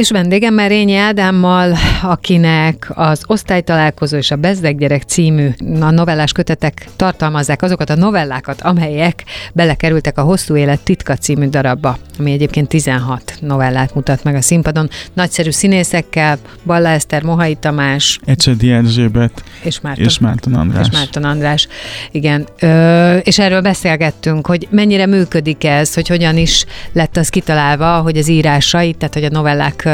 És 0.00 0.10
vendégemmel 0.10 0.68
Rényi 0.68 0.96
Ádámmal, 0.96 1.76
akinek 2.02 2.90
az 2.94 3.22
Osztálytalálkozó 3.26 4.16
és 4.16 4.30
a 4.30 4.36
Bezdeg 4.36 4.78
gyerek 4.78 5.02
című 5.02 5.48
a 5.80 5.90
novellás 5.90 6.32
kötetek 6.32 6.86
tartalmazzák 6.96 7.62
azokat 7.62 7.90
a 7.90 7.94
novellákat, 7.94 8.60
amelyek 8.60 9.24
belekerültek 9.52 10.18
a 10.18 10.22
Hosszú 10.22 10.56
Élet 10.56 10.80
titka 10.80 11.16
című 11.16 11.48
darabba, 11.48 11.98
ami 12.18 12.32
egyébként 12.32 12.68
16 12.68 13.34
novellát 13.40 13.94
mutat 13.94 14.24
meg 14.24 14.34
a 14.34 14.40
színpadon. 14.40 14.88
Nagyszerű 15.12 15.50
színészekkel, 15.50 16.38
Balla 16.64 16.88
Eszter, 16.88 17.22
Mohai 17.22 17.54
Tamás 17.54 18.20
Ecsedi 18.24 18.70
Erzsébet 18.70 19.44
és 19.62 19.80
Márton. 19.80 20.04
és 20.04 20.18
Márton 20.18 20.54
András. 20.54 20.86
És 20.86 20.92
Márton 20.92 21.24
András, 21.24 21.68
igen. 22.10 22.46
Ö, 22.60 23.16
és 23.16 23.38
erről 23.38 23.60
beszélgettünk, 23.60 24.46
hogy 24.46 24.68
mennyire 24.70 25.06
működik 25.06 25.64
ez, 25.64 25.94
hogy 25.94 26.08
hogyan 26.08 26.36
is 26.36 26.64
lett 26.92 27.16
az 27.16 27.28
kitalálva, 27.28 28.00
hogy 28.00 28.16
az 28.16 28.28
írásai, 28.28 28.92
tehát 28.92 29.14
hogy 29.14 29.24
a 29.24 29.30
novellák 29.30 29.88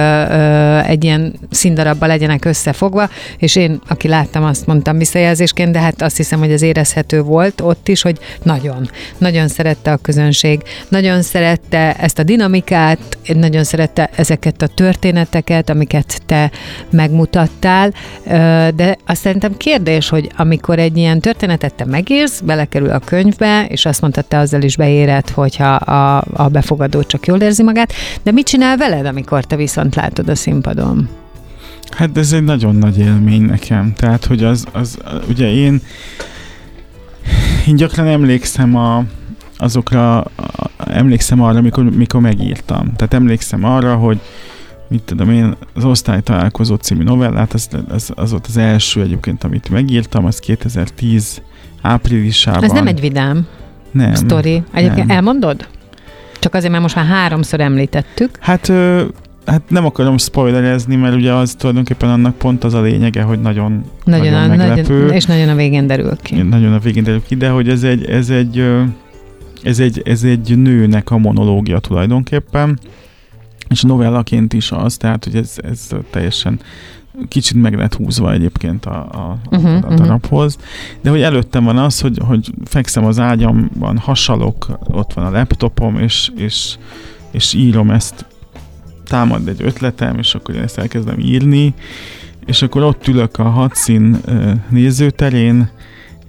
egy 0.86 1.04
ilyen 1.04 1.34
színdarabba 1.50 2.06
legyenek 2.06 2.44
összefogva, 2.44 3.08
és 3.38 3.56
én, 3.56 3.80
aki 3.88 4.08
láttam, 4.08 4.44
azt 4.44 4.66
mondtam 4.66 4.98
visszajelzésként, 4.98 5.72
de 5.72 5.80
hát 5.80 6.02
azt 6.02 6.16
hiszem, 6.16 6.38
hogy 6.38 6.52
ez 6.52 6.62
érezhető 6.62 7.22
volt 7.22 7.60
ott 7.60 7.88
is, 7.88 8.02
hogy 8.02 8.18
nagyon, 8.42 8.90
nagyon 9.18 9.48
szerette 9.48 9.92
a 9.92 9.96
közönség, 9.96 10.62
nagyon 10.88 11.22
szerette 11.22 11.94
ezt 11.94 12.18
a 12.18 12.22
dinamikát, 12.22 12.98
nagyon 13.34 13.64
szerette 13.64 14.10
ezeket 14.14 14.62
a 14.62 14.66
történeteket, 14.66 15.70
amiket 15.70 16.20
te 16.26 16.50
megmutattál, 16.90 17.92
de 18.74 18.96
azt 19.06 19.20
szerintem 19.20 19.56
kérdés, 19.56 20.08
hogy 20.08 20.30
amikor 20.36 20.78
egy 20.78 20.96
ilyen 20.96 21.20
történetet 21.20 21.74
te 21.74 21.84
megírsz, 21.84 22.40
belekerül 22.40 22.90
a 22.90 22.98
könyvbe, 22.98 23.66
és 23.68 23.86
azt 23.86 24.00
mondtad, 24.00 24.24
te 24.24 24.38
azzal 24.38 24.62
is 24.62 24.76
beéred, 24.76 25.30
hogyha 25.30 25.74
a, 25.74 26.24
a 26.32 26.48
befogadó 26.48 27.02
csak 27.02 27.26
jól 27.26 27.40
érzi 27.40 27.62
magát, 27.62 27.92
de 28.22 28.32
mit 28.32 28.46
csinál 28.46 28.76
veled, 28.76 29.06
amikor 29.06 29.44
te 29.44 29.56
viszont 29.56 29.85
látod 29.94 30.28
a 30.28 30.34
színpadon? 30.34 31.08
Hát 31.90 32.16
ez 32.16 32.32
egy 32.32 32.44
nagyon 32.44 32.74
nagy 32.74 32.98
élmény 32.98 33.42
nekem. 33.42 33.92
Tehát, 33.96 34.24
hogy 34.24 34.44
az, 34.44 34.66
az 34.72 34.98
ugye 35.28 35.52
én 35.52 35.80
én 37.66 37.76
gyakran 37.76 38.06
emlékszem 38.06 38.76
a, 38.76 39.04
azokra, 39.56 40.20
a, 40.20 40.70
emlékszem 40.86 41.42
arra, 41.42 41.60
mikor, 41.60 41.84
mikor 41.84 42.20
megírtam. 42.20 42.92
Tehát 42.96 43.14
emlékszem 43.14 43.64
arra, 43.64 43.94
hogy 43.94 44.20
mit 44.88 45.02
tudom 45.02 45.30
én, 45.30 45.56
az 45.74 45.84
Osztálytalálkozó 45.84 46.74
című 46.74 47.02
novellát, 47.02 47.52
az, 47.52 47.68
az, 47.88 48.12
az 48.14 48.30
volt 48.30 48.46
az 48.46 48.56
első 48.56 49.02
egyébként, 49.02 49.44
amit 49.44 49.68
megírtam, 49.68 50.24
az 50.24 50.38
2010 50.38 51.42
áprilisában. 51.82 52.64
Ez 52.64 52.72
nem 52.72 52.86
egy 52.86 53.00
vidám 53.00 53.46
nem, 53.90 54.14
sztori. 54.14 54.62
Egyébként 54.72 55.06
nem. 55.06 55.16
elmondod? 55.16 55.68
Csak 56.38 56.54
azért, 56.54 56.70
mert 56.70 56.82
most 56.82 56.94
már 56.94 57.06
háromszor 57.06 57.60
említettük. 57.60 58.30
Hát, 58.40 58.72
hát 59.46 59.62
nem 59.68 59.84
akarom 59.84 60.18
spoilerezni, 60.18 60.96
mert 60.96 61.14
ugye 61.14 61.32
az 61.32 61.54
tulajdonképpen 61.54 62.10
annak 62.10 62.36
pont 62.36 62.64
az 62.64 62.74
a 62.74 62.80
lényege, 62.80 63.22
hogy 63.22 63.40
nagyon, 63.40 63.84
nagyon, 64.04 64.32
nagyon 64.32 64.42
a, 64.42 64.56
meglepő. 64.56 64.98
Nagyon, 64.98 65.14
és 65.14 65.24
nagyon 65.24 65.48
a 65.48 65.54
végén 65.54 65.86
derül 65.86 66.16
ki. 66.16 66.42
Nagyon 66.42 66.72
a 66.72 66.78
végén 66.78 67.02
derül 67.02 67.22
ki, 67.22 67.34
de 67.34 67.48
hogy 67.48 67.68
ez 67.68 67.82
egy, 67.82 68.04
ez 68.04 68.30
egy, 68.30 68.64
ez 69.62 69.78
egy, 69.78 70.02
ez 70.04 70.22
egy 70.22 70.58
nőnek 70.58 71.10
a 71.10 71.18
monológia 71.18 71.78
tulajdonképpen, 71.78 72.78
és 73.68 73.82
novellaként 73.82 74.52
is 74.52 74.72
az, 74.72 74.96
tehát 74.96 75.24
hogy 75.24 75.34
ez, 75.34 75.54
ez 75.62 75.88
teljesen 76.10 76.60
kicsit 77.28 77.62
meg 77.62 77.74
lett 77.74 77.94
húzva 77.94 78.32
egyébként 78.32 78.86
a, 78.86 78.98
a, 78.98 79.38
uh-huh, 79.50 79.70
a, 79.70 79.86
mhm. 79.86 79.94
darabhoz, 79.94 80.58
de 81.00 81.10
hogy 81.10 81.22
előttem 81.22 81.64
van 81.64 81.78
az, 81.78 82.00
hogy, 82.00 82.20
hogy 82.26 82.50
fekszem 82.64 83.04
az 83.04 83.18
ágyamban, 83.18 83.98
hasalok, 83.98 84.78
ott 84.90 85.12
van 85.12 85.24
a 85.24 85.30
laptopom, 85.30 85.98
és, 85.98 86.30
és, 86.36 86.76
és 87.30 87.54
írom 87.54 87.90
ezt, 87.90 88.26
támad 89.08 89.48
egy 89.48 89.62
ötletem, 89.62 90.18
és 90.18 90.34
akkor 90.34 90.54
én 90.54 90.62
ezt 90.62 90.78
elkezdem 90.78 91.18
írni, 91.18 91.74
és 92.46 92.62
akkor 92.62 92.82
ott 92.82 93.06
ülök 93.06 93.38
a 93.38 93.48
hadszín 93.48 94.20
nézőterén, 94.68 95.70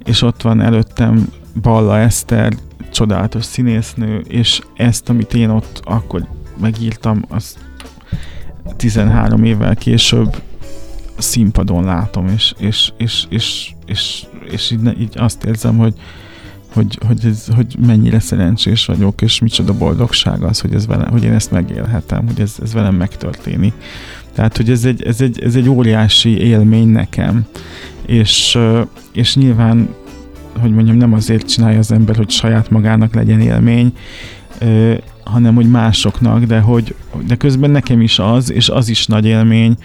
és 0.03 0.21
ott 0.21 0.41
van 0.41 0.61
előttem 0.61 1.27
Balla 1.61 1.99
Eszter, 1.99 2.53
csodálatos 2.91 3.45
színésznő, 3.45 4.23
és 4.27 4.61
ezt, 4.75 5.09
amit 5.09 5.33
én 5.33 5.49
ott 5.49 5.81
akkor 5.83 6.27
megírtam, 6.59 7.25
az 7.29 7.57
13 8.75 9.43
évvel 9.43 9.75
később 9.75 10.41
színpadon 11.17 11.83
látom, 11.83 12.27
és, 12.27 12.53
és, 12.57 12.91
és, 12.97 13.25
és, 13.29 13.73
és, 13.85 14.25
és 14.51 14.71
így, 14.71 14.99
így 14.99 15.17
azt 15.17 15.43
érzem, 15.43 15.77
hogy, 15.77 15.93
hogy, 16.73 16.99
hogy, 17.07 17.25
ez, 17.25 17.47
hogy 17.55 17.75
mennyire 17.85 18.19
szerencsés 18.19 18.85
vagyok, 18.85 19.21
és 19.21 19.39
micsoda 19.39 19.73
boldogság 19.73 20.43
az, 20.43 20.59
hogy, 20.59 20.73
ez 20.73 20.87
velem, 20.87 21.09
hogy 21.11 21.23
én 21.23 21.33
ezt 21.33 21.51
megélhetem, 21.51 22.25
hogy 22.25 22.39
ez, 22.39 22.55
ez 22.63 22.73
velem 22.73 22.95
megtörténik. 22.95 23.73
Tehát, 24.33 24.57
hogy 24.57 24.69
ez 24.69 24.85
egy, 24.85 25.03
ez, 25.03 25.21
egy, 25.21 25.41
ez 25.41 25.55
egy 25.55 25.69
óriási 25.69 26.37
élmény 26.37 26.87
nekem, 26.87 27.45
és, 28.05 28.57
és 29.11 29.35
nyilván, 29.35 29.95
hogy 30.59 30.71
mondjam, 30.71 30.97
nem 30.97 31.13
azért 31.13 31.49
csinálja 31.49 31.79
az 31.79 31.91
ember, 31.91 32.15
hogy 32.15 32.29
saját 32.29 32.69
magának 32.69 33.13
legyen 33.13 33.39
élmény, 33.39 33.93
hanem 35.23 35.55
hogy 35.55 35.69
másoknak, 35.69 36.43
de 36.43 36.59
hogy 36.59 36.95
de 37.27 37.35
közben 37.35 37.69
nekem 37.69 38.01
is 38.01 38.19
az, 38.19 38.51
és 38.51 38.69
az 38.69 38.89
is 38.89 39.05
nagy 39.05 39.25
élmény, 39.25 39.77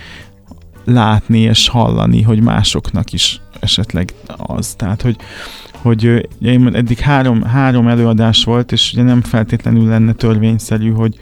látni 0.85 1.38
és 1.38 1.68
hallani, 1.68 2.23
hogy 2.23 2.40
másoknak 2.40 3.12
is 3.12 3.40
esetleg 3.61 4.14
az. 4.37 4.75
Tehát, 4.75 5.03
hogy, 5.03 5.16
hogy 5.83 6.29
én 6.42 6.75
eddig 6.75 6.99
három, 6.99 7.42
három 7.42 7.88
előadás 7.88 8.45
volt, 8.45 8.73
és 8.73 8.92
ugye 8.92 9.03
nem 9.03 9.21
feltétlenül 9.21 9.88
lenne 9.88 10.12
törvényszerű, 10.12 10.90
hogy, 10.90 11.18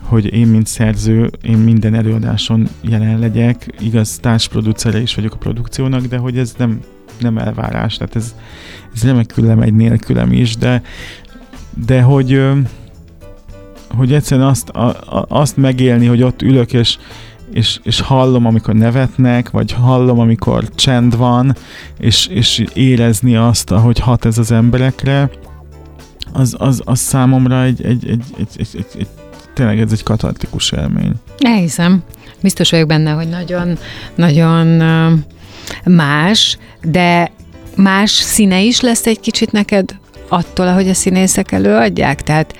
hogy 0.00 0.34
én, 0.34 0.46
mint 0.46 0.66
szerző, 0.66 1.30
én 1.42 1.58
minden 1.58 1.94
előadáson 1.94 2.68
jelen 2.80 3.18
legyek. 3.18 3.74
Igaz, 3.80 4.18
társproducere 4.18 5.00
is 5.00 5.14
vagyok 5.14 5.34
a 5.34 5.36
produkciónak, 5.36 6.06
de 6.06 6.16
hogy 6.16 6.38
ez 6.38 6.54
nem, 6.58 6.80
nem 7.20 7.38
elvárás, 7.38 7.96
tehát 7.96 8.16
ez, 8.16 8.34
ez 8.94 9.04
remekül 9.04 9.62
egy 9.62 9.74
nélkülem 9.74 10.32
is, 10.32 10.56
de, 10.56 10.82
de 11.86 12.02
hogy, 12.02 12.42
hogy 13.88 14.12
egyszerűen 14.12 14.48
azt, 14.48 14.68
a, 14.68 14.88
a, 14.88 15.26
azt 15.28 15.56
megélni, 15.56 16.06
hogy 16.06 16.22
ott 16.22 16.42
ülök, 16.42 16.72
és, 16.72 16.98
és, 17.54 17.80
és 17.82 18.00
hallom, 18.00 18.46
amikor 18.46 18.74
nevetnek, 18.74 19.50
vagy 19.50 19.72
hallom, 19.72 20.18
amikor 20.18 20.68
csend 20.74 21.16
van, 21.16 21.56
és, 21.98 22.26
és 22.26 22.64
érezni 22.72 23.36
azt, 23.36 23.70
ahogy 23.70 23.98
hat 23.98 24.24
ez 24.24 24.38
az 24.38 24.50
emberekre, 24.50 25.30
az, 26.32 26.54
az, 26.58 26.82
az 26.84 26.98
számomra 26.98 27.62
egy, 27.62 27.84
egy, 27.84 28.08
egy, 28.08 28.24
egy, 28.38 28.48
egy, 28.56 28.68
egy, 28.72 28.86
egy 28.98 29.08
tényleg 29.54 29.80
ez 29.80 29.92
egy 29.92 30.02
katartikus 30.02 30.72
élmény. 30.72 31.12
Elhiszem. 31.38 32.02
Biztos 32.42 32.70
vagyok 32.70 32.88
benne, 32.88 33.10
hogy 33.10 33.28
nagyon, 33.28 33.78
nagyon 34.14 34.66
más, 35.84 36.58
de 36.82 37.30
más 37.76 38.10
színe 38.10 38.60
is 38.60 38.80
lesz 38.80 39.06
egy 39.06 39.20
kicsit 39.20 39.52
neked 39.52 39.96
attól, 40.28 40.68
ahogy 40.68 40.88
a 40.88 40.94
színészek 40.94 41.52
előadják? 41.52 42.22
Tehát 42.22 42.54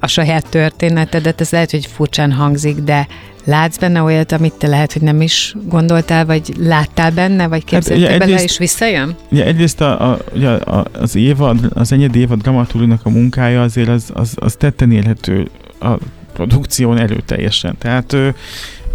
a 0.00 0.06
saját 0.06 0.46
történetedet, 0.48 1.40
ez 1.40 1.50
lehet, 1.50 1.70
hogy 1.70 1.86
furcsán 1.86 2.32
hangzik, 2.32 2.76
de 2.76 3.06
Látsz 3.44 3.78
benne 3.78 4.02
olyat, 4.02 4.32
amit 4.32 4.52
te 4.52 4.66
lehet, 4.66 4.92
hogy 4.92 5.02
nem 5.02 5.20
is 5.20 5.54
gondoltál, 5.68 6.26
vagy 6.26 6.54
láttál 6.58 7.10
benne, 7.10 7.48
vagy 7.48 7.64
képzeltél 7.64 8.08
hát, 8.08 8.18
bele, 8.18 8.42
és 8.42 8.58
visszajön? 8.58 9.16
Ugye 9.30 9.44
egyrészt 9.44 9.80
a, 9.80 10.10
a, 10.10 10.18
ugye 10.34 10.48
az 10.92 11.16
évad, 11.16 11.68
az 11.74 11.92
enyedi 11.92 12.18
évad 12.18 12.40
dramaturgnak 12.40 13.00
a 13.04 13.10
munkája 13.10 13.62
azért 13.62 13.88
az, 13.88 14.10
az, 14.14 14.34
az 14.36 14.54
tetten 14.54 14.90
érhető 14.90 15.48
a 15.80 15.98
produkción 16.32 16.98
erőteljesen. 16.98 17.76
Tehát 17.78 18.12
ő, 18.12 18.34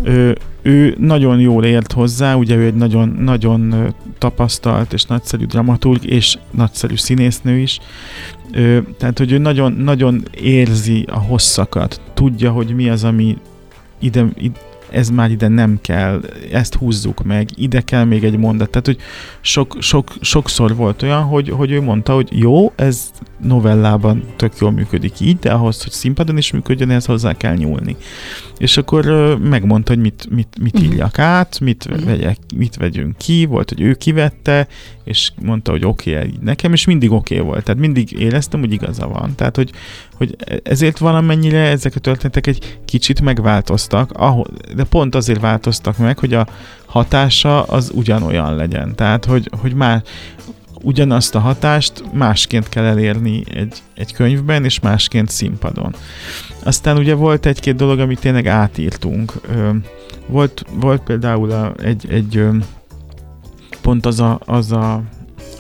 ő, 0.03 0.37
ő 0.61 0.95
nagyon 0.99 1.39
jól 1.39 1.65
ért 1.65 1.91
hozzá, 1.91 2.33
ugye 2.33 2.55
ő 2.55 2.65
egy 2.65 2.75
nagyon, 2.75 3.09
nagyon 3.19 3.93
tapasztalt 4.17 4.93
és 4.93 5.03
nagyszerű 5.03 5.45
dramaturg, 5.45 6.05
és 6.05 6.37
nagyszerű 6.51 6.95
színésznő 6.95 7.57
is, 7.57 7.79
tehát, 8.97 9.17
hogy 9.17 9.31
ő 9.31 9.37
nagyon, 9.37 9.71
nagyon 9.71 10.23
érzi 10.41 11.05
a 11.11 11.19
hosszakat, 11.19 12.01
tudja, 12.13 12.51
hogy 12.51 12.75
mi 12.75 12.89
az, 12.89 13.03
ami 13.03 13.37
ide, 13.99 14.27
ide 14.35 14.59
ez 14.89 15.09
már 15.09 15.31
ide 15.31 15.47
nem 15.47 15.77
kell, 15.81 16.21
ezt 16.51 16.75
húzzuk 16.75 17.23
meg, 17.23 17.49
ide 17.55 17.81
kell 17.81 18.03
még 18.03 18.23
egy 18.23 18.37
mondat. 18.37 18.69
Tehát, 18.69 18.85
hogy 18.85 18.97
sok, 19.41 19.77
sok, 19.79 20.13
sokszor 20.21 20.75
volt 20.75 21.03
olyan, 21.03 21.23
hogy, 21.23 21.49
hogy 21.49 21.71
ő 21.71 21.81
mondta, 21.81 22.13
hogy 22.13 22.39
jó, 22.39 22.71
ez 22.75 23.11
novellában 23.41 24.23
tök 24.35 24.53
jól 24.59 24.71
működik 24.71 25.19
így, 25.19 25.39
de 25.39 25.51
ahhoz, 25.51 25.83
hogy 25.83 25.91
színpadon 25.91 26.37
is 26.37 26.51
működjön, 26.51 26.89
ehhez 26.89 27.05
hozzá 27.05 27.37
kell 27.37 27.55
nyúlni. 27.55 27.95
És 28.57 28.77
akkor 28.77 29.05
megmondta, 29.41 29.93
hogy 29.93 30.01
mit, 30.01 30.27
mit, 30.29 30.59
mit 30.61 30.73
uh-huh. 30.73 30.91
írjak 30.91 31.19
át, 31.19 31.59
mit, 31.59 31.85
uh-huh. 31.89 32.05
vegyek, 32.05 32.37
mit 32.55 32.75
vegyünk 32.75 33.17
ki, 33.17 33.45
volt, 33.45 33.69
hogy 33.69 33.81
ő 33.81 33.93
kivette, 33.93 34.67
és 35.07 35.31
mondta, 35.41 35.71
hogy 35.71 35.85
oké, 35.85 36.15
okay, 36.15 36.33
nekem 36.41 36.73
is 36.73 36.85
mindig 36.85 37.11
oké 37.11 37.35
okay 37.35 37.47
volt, 37.47 37.63
tehát 37.63 37.79
mindig 37.79 38.11
éreztem, 38.11 38.59
hogy 38.59 38.71
igaza 38.71 39.07
van. 39.07 39.35
Tehát, 39.35 39.55
hogy, 39.55 39.71
hogy 40.13 40.35
ezért 40.63 40.97
valamennyire 40.97 41.59
ezek 41.59 41.95
a 41.95 41.99
történetek 41.99 42.47
egy 42.47 42.79
kicsit 42.85 43.21
megváltoztak, 43.21 44.11
ahol, 44.11 44.47
de 44.75 44.83
pont 44.83 45.15
azért 45.15 45.39
változtak 45.39 45.97
meg, 45.97 46.19
hogy 46.19 46.33
a 46.33 46.47
hatása 46.85 47.63
az 47.63 47.91
ugyanolyan 47.93 48.55
legyen. 48.55 48.95
Tehát, 48.95 49.25
hogy, 49.25 49.49
hogy 49.61 49.73
már 49.73 50.03
ugyanazt 50.81 51.35
a 51.35 51.39
hatást 51.39 52.03
másként 52.13 52.69
kell 52.69 52.83
elérni 52.83 53.43
egy, 53.53 53.77
egy 53.95 54.13
könyvben, 54.13 54.63
és 54.63 54.79
másként 54.79 55.29
színpadon. 55.29 55.95
Aztán 56.63 56.97
ugye 56.97 57.13
volt 57.13 57.45
egy-két 57.45 57.75
dolog, 57.75 57.99
amit 57.99 58.19
tényleg 58.19 58.47
átírtunk. 58.47 59.33
Volt, 60.25 60.63
volt 60.73 61.01
például 61.01 61.51
a, 61.51 61.73
egy, 61.83 62.05
egy 62.09 62.45
pont 63.87 64.05
az 64.05 64.19
a, 64.19 64.39
az 64.45 64.71
a 64.71 65.01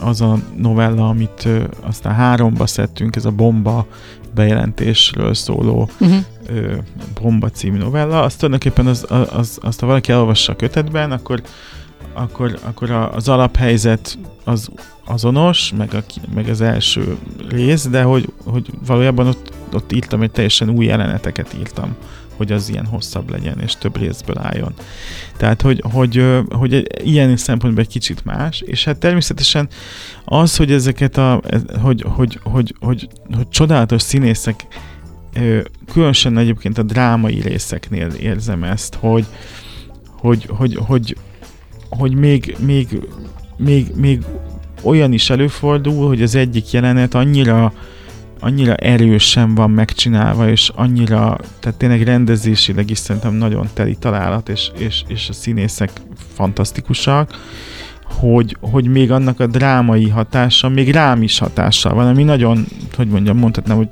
az 0.01 0.21
a 0.21 0.37
novella, 0.57 1.09
amit 1.09 1.45
ö, 1.45 1.63
aztán 1.81 2.13
háromba 2.13 2.67
szedtünk, 2.67 3.15
ez 3.15 3.25
a 3.25 3.31
bomba 3.31 3.87
bejelentésről 4.35 5.33
szóló 5.33 5.89
uh-huh. 5.99 6.17
ö, 6.47 6.75
bomba 7.21 7.49
című 7.49 7.77
novella, 7.77 8.21
azt 8.21 8.39
tulajdonképpen 8.39 8.87
az, 8.87 9.05
az, 9.09 9.27
az, 9.31 9.59
azt, 9.61 9.79
ha 9.79 9.85
valaki 9.85 10.11
elolvassa 10.11 10.51
a 10.51 10.55
kötetben, 10.55 11.11
akkor, 11.11 11.41
akkor, 12.13 12.59
akkor 12.63 12.91
az 12.91 13.29
alaphelyzet 13.29 14.17
az 14.43 14.69
azonos, 15.05 15.73
meg, 15.77 15.93
a, 15.93 16.03
meg 16.33 16.49
az 16.49 16.61
első 16.61 17.17
rész, 17.49 17.87
de 17.87 18.03
hogy, 18.03 18.33
hogy 18.45 18.69
valójában 18.85 19.27
ott 19.27 19.51
ott 19.73 19.91
írtam 19.91 20.21
egy 20.21 20.31
teljesen 20.31 20.69
új 20.69 20.85
jeleneteket 20.85 21.55
írtam 21.59 21.95
hogy 22.37 22.51
az 22.51 22.69
ilyen 22.69 22.85
hosszabb 22.85 23.29
legyen, 23.29 23.59
és 23.59 23.73
több 23.73 23.97
részből 23.97 24.37
álljon. 24.37 24.73
Tehát, 25.37 25.61
hogy, 25.61 25.83
hogy, 25.91 26.23
hogy 26.49 26.87
ilyen 27.03 27.37
szempontból 27.37 27.83
egy 27.83 27.89
kicsit 27.89 28.25
más, 28.25 28.61
és 28.61 28.83
hát 28.83 28.97
természetesen 28.97 29.67
az, 30.25 30.55
hogy 30.55 30.71
ezeket 30.71 31.17
a, 31.17 31.41
hogy, 31.81 32.03
hogy, 32.07 32.39
hogy, 32.43 32.75
hogy, 32.79 33.07
hogy 33.35 33.49
csodálatos 33.49 34.01
színészek, 34.01 34.67
különösen 35.91 36.37
egyébként 36.37 36.77
a 36.77 36.83
drámai 36.83 37.41
részeknél 37.41 38.07
érzem 38.07 38.63
ezt, 38.63 38.95
hogy, 38.95 39.25
hogy, 40.11 40.45
hogy, 40.49 40.75
hogy, 40.85 41.17
hogy 41.89 42.15
még, 42.15 42.55
még, 42.59 42.99
még, 43.57 43.91
még 43.95 44.21
olyan 44.81 45.13
is 45.13 45.29
előfordul, 45.29 46.07
hogy 46.07 46.21
az 46.21 46.35
egyik 46.35 46.71
jelenet 46.71 47.13
annyira 47.13 47.73
annyira 48.39 48.75
erősen 48.75 49.55
van 49.55 49.71
megcsinálva, 49.71 50.49
és 50.49 50.71
annyira, 50.75 51.37
tehát 51.59 51.77
tényleg 51.77 52.01
rendezésileg 52.01 52.89
is 52.89 52.97
szerintem 52.97 53.33
nagyon 53.33 53.67
teli 53.73 53.95
találat, 53.95 54.49
és, 54.49 54.71
és, 54.77 55.03
és 55.07 55.29
a 55.29 55.33
színészek 55.33 55.91
fantasztikusak, 56.33 57.31
hogy, 58.03 58.57
hogy 58.59 58.87
még 58.87 59.11
annak 59.11 59.39
a 59.39 59.47
drámai 59.47 60.09
hatása, 60.09 60.69
még 60.69 60.91
rám 60.91 61.21
is 61.21 61.39
hatással 61.39 61.93
van, 61.93 62.07
ami 62.07 62.23
nagyon, 62.23 62.65
hogy 62.95 63.07
mondjam, 63.07 63.37
mondhatnám, 63.37 63.77
hogy 63.77 63.89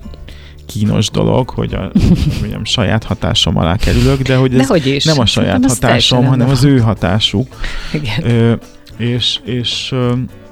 kínos 0.65 1.09
dolog, 1.09 1.49
hogy 1.49 1.73
a 1.73 1.91
mondjam, 2.39 2.65
saját 2.65 3.03
hatásom 3.03 3.57
alá 3.57 3.75
kerülök, 3.75 4.21
de 4.21 4.35
hogy 4.35 4.59
ez 4.59 4.67
hogy 4.67 4.87
is. 4.87 5.03
nem 5.03 5.19
a 5.19 5.25
saját 5.25 5.59
nem 5.59 5.69
hatásom, 5.69 6.25
hanem 6.25 6.49
az 6.49 6.63
ő 6.63 6.79
hatásuk. 6.79 7.47
Igen. 7.93 8.31
Ö, 8.31 8.53
és, 8.97 9.39
és, 9.43 9.95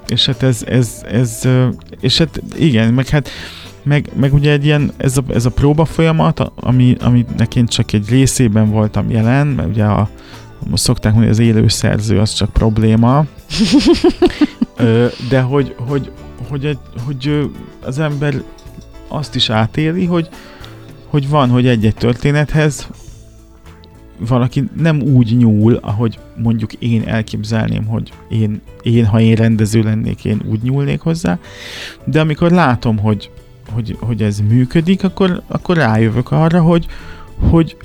és 0.08 0.26
hát 0.26 0.44
ez, 0.44 0.64
ez, 0.68 1.04
ez, 1.12 1.42
és 2.02 2.18
hát 2.18 2.42
igen, 2.58 2.94
meg 2.94 3.08
hát 3.08 3.30
meg, 3.84 4.10
meg 4.14 4.34
ugye 4.34 4.52
egy 4.52 4.66
ilyen, 4.66 4.92
ez 4.98 5.18
a, 5.18 5.24
ez 5.34 5.46
a 5.46 5.52
próba 5.52 5.86
folyamat, 5.86 6.52
ami, 6.56 6.96
aminek 7.02 7.56
én 7.56 7.66
csak 7.66 7.94
egy 7.94 8.10
részében 8.10 8.70
voltam 8.70 9.10
jelen, 9.10 9.48
mert 9.48 9.68
ugye 9.70 9.84
a, 9.84 10.10
most 10.70 10.84
szokták 10.84 11.12
mondani, 11.12 11.34
az 11.34 11.40
élő 11.40 11.68
szerző 11.68 12.20
az 12.20 12.34
csak 12.34 12.54
probléma, 12.54 13.26
de 15.30 15.42
hogy, 15.42 15.76
hogy, 15.78 16.12
hogy, 16.50 16.66
egy, 16.66 16.80
hogy 17.06 17.50
az 17.82 18.00
ember 18.00 18.44
azt 19.08 19.36
is 19.36 19.50
átéli, 19.50 20.06
hogy, 20.06 20.30
hogy 21.08 21.30
van, 21.30 21.50
hogy 21.50 21.68
egy-egy 21.68 21.96
történethez 21.96 22.88
valaki 24.28 24.64
nem 24.78 25.02
úgy 25.02 25.38
nyúl, 25.38 25.80
ahogy 25.82 26.20
mondjuk 26.36 26.74
én 26.74 27.04
elképzelném, 27.06 27.86
hogy 27.86 28.12
én, 28.30 28.62
én, 28.82 29.06
ha 29.06 29.20
én 29.20 29.36
rendező 29.36 29.82
lennék, 29.82 30.26
én 30.26 30.42
úgy 30.50 30.62
nyúlnék 30.62 31.00
hozzá, 31.00 31.40
de 32.06 32.20
amikor 32.20 32.52
látom, 32.52 32.98
hogy, 32.98 33.32
hogy, 33.74 33.98
hogy 34.00 34.22
ez 34.22 34.40
működik, 34.40 35.04
akkor, 35.04 35.42
akkor 35.48 35.78
rájövök 35.78 36.32
arra, 36.32 36.62
hogy, 36.62 36.86
hogy, 37.50 37.78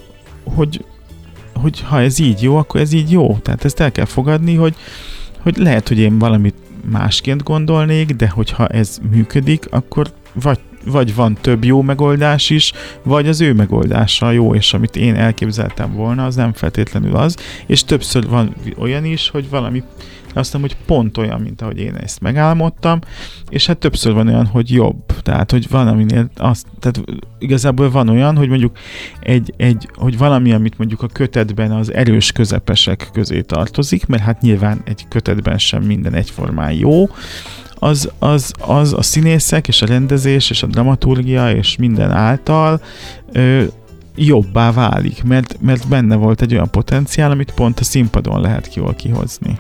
hogy, 0.45 0.85
hogy 1.55 1.81
ha 1.81 2.01
ez 2.01 2.19
így 2.19 2.43
jó, 2.43 2.57
akkor 2.57 2.81
ez 2.81 2.93
így 2.93 3.11
jó. 3.11 3.39
Tehát 3.43 3.65
ezt 3.65 3.81
el 3.81 3.93
kell 3.93 4.05
fogadni, 4.05 4.55
hogy, 4.55 4.75
hogy 5.41 5.57
lehet, 5.57 5.89
hogy 5.89 5.99
én 5.99 6.19
valamit 6.19 6.55
másként 6.91 7.43
gondolnék, 7.43 8.17
de 8.17 8.29
hogyha 8.29 8.67
ez 8.67 8.99
működik, 9.11 9.67
akkor 9.71 10.13
vagy, 10.33 10.59
vagy 10.85 11.15
van 11.15 11.37
több 11.41 11.65
jó 11.65 11.83
megoldás 11.83 12.51
is, 12.51 12.73
vagy 13.03 13.29
az 13.29 13.41
ő 13.41 13.53
megoldása 13.53 14.31
jó, 14.31 14.55
és 14.55 14.75
amit 14.75 14.97
én 14.97 15.15
elképzeltem 15.15 15.95
volna, 15.95 16.25
az 16.25 16.35
nem 16.35 16.53
feltétlenül 16.53 17.17
az, 17.17 17.37
és 17.67 17.85
többször 17.85 18.29
van 18.29 18.55
olyan 18.79 19.05
is, 19.05 19.29
hogy 19.29 19.49
valami 19.49 19.83
azt 20.39 20.53
mondom, 20.53 20.71
hogy 20.71 20.87
pont 20.87 21.17
olyan, 21.17 21.41
mint 21.41 21.63
ahogy 21.63 21.79
én 21.79 21.95
ezt 21.95 22.21
megálmodtam, 22.21 22.99
és 23.49 23.67
hát 23.67 23.79
többször 23.79 24.13
van 24.13 24.29
olyan, 24.29 24.47
hogy 24.47 24.71
jobb. 24.71 25.05
Tehát, 25.23 25.51
hogy 25.51 25.69
van, 25.69 25.89
aminél 25.89 26.31
azt, 26.37 26.67
tehát 26.79 27.01
igazából 27.39 27.91
van 27.91 28.09
olyan, 28.09 28.37
hogy 28.37 28.49
mondjuk 28.49 28.79
egy, 29.21 29.55
egy, 29.57 29.89
hogy 29.95 30.19
valami, 30.19 30.53
amit 30.53 30.79
mondjuk 30.79 31.03
a 31.03 31.07
kötetben 31.07 31.71
az 31.71 31.93
erős 31.93 32.33
közepesek 32.33 33.09
közé 33.13 33.41
tartozik, 33.41 34.07
mert 34.07 34.23
hát 34.23 34.41
nyilván 34.41 34.81
egy 34.85 35.07
kötetben 35.09 35.59
sem 35.59 35.83
minden 35.83 36.15
egyformán 36.15 36.73
jó, 36.73 37.09
az, 37.79 38.11
az, 38.19 38.53
az 38.61 38.93
a 38.93 39.03
színészek 39.03 39.69
és 39.69 39.83
a 39.83 39.87
rendezés 39.87 40.51
és 40.51 40.63
a 40.63 40.67
dramaturgia 40.67 41.51
és 41.51 41.77
minden 41.77 42.11
által 42.11 42.81
ö, 43.33 43.65
jobbá 44.19 44.73
válik, 44.73 45.23
mert, 45.25 45.61
mert 45.61 45.89
benne 45.89 46.17
volt 46.17 46.43
egy 46.43 46.53
olyan 46.53 46.71
potenciál, 46.71 47.31
amit 47.31 47.53
pont 47.55 47.81
a 47.81 47.85
színpadon 47.85 48.41
lehet 48.41 48.75
jól 48.75 48.95
kihozni. 48.95 49.59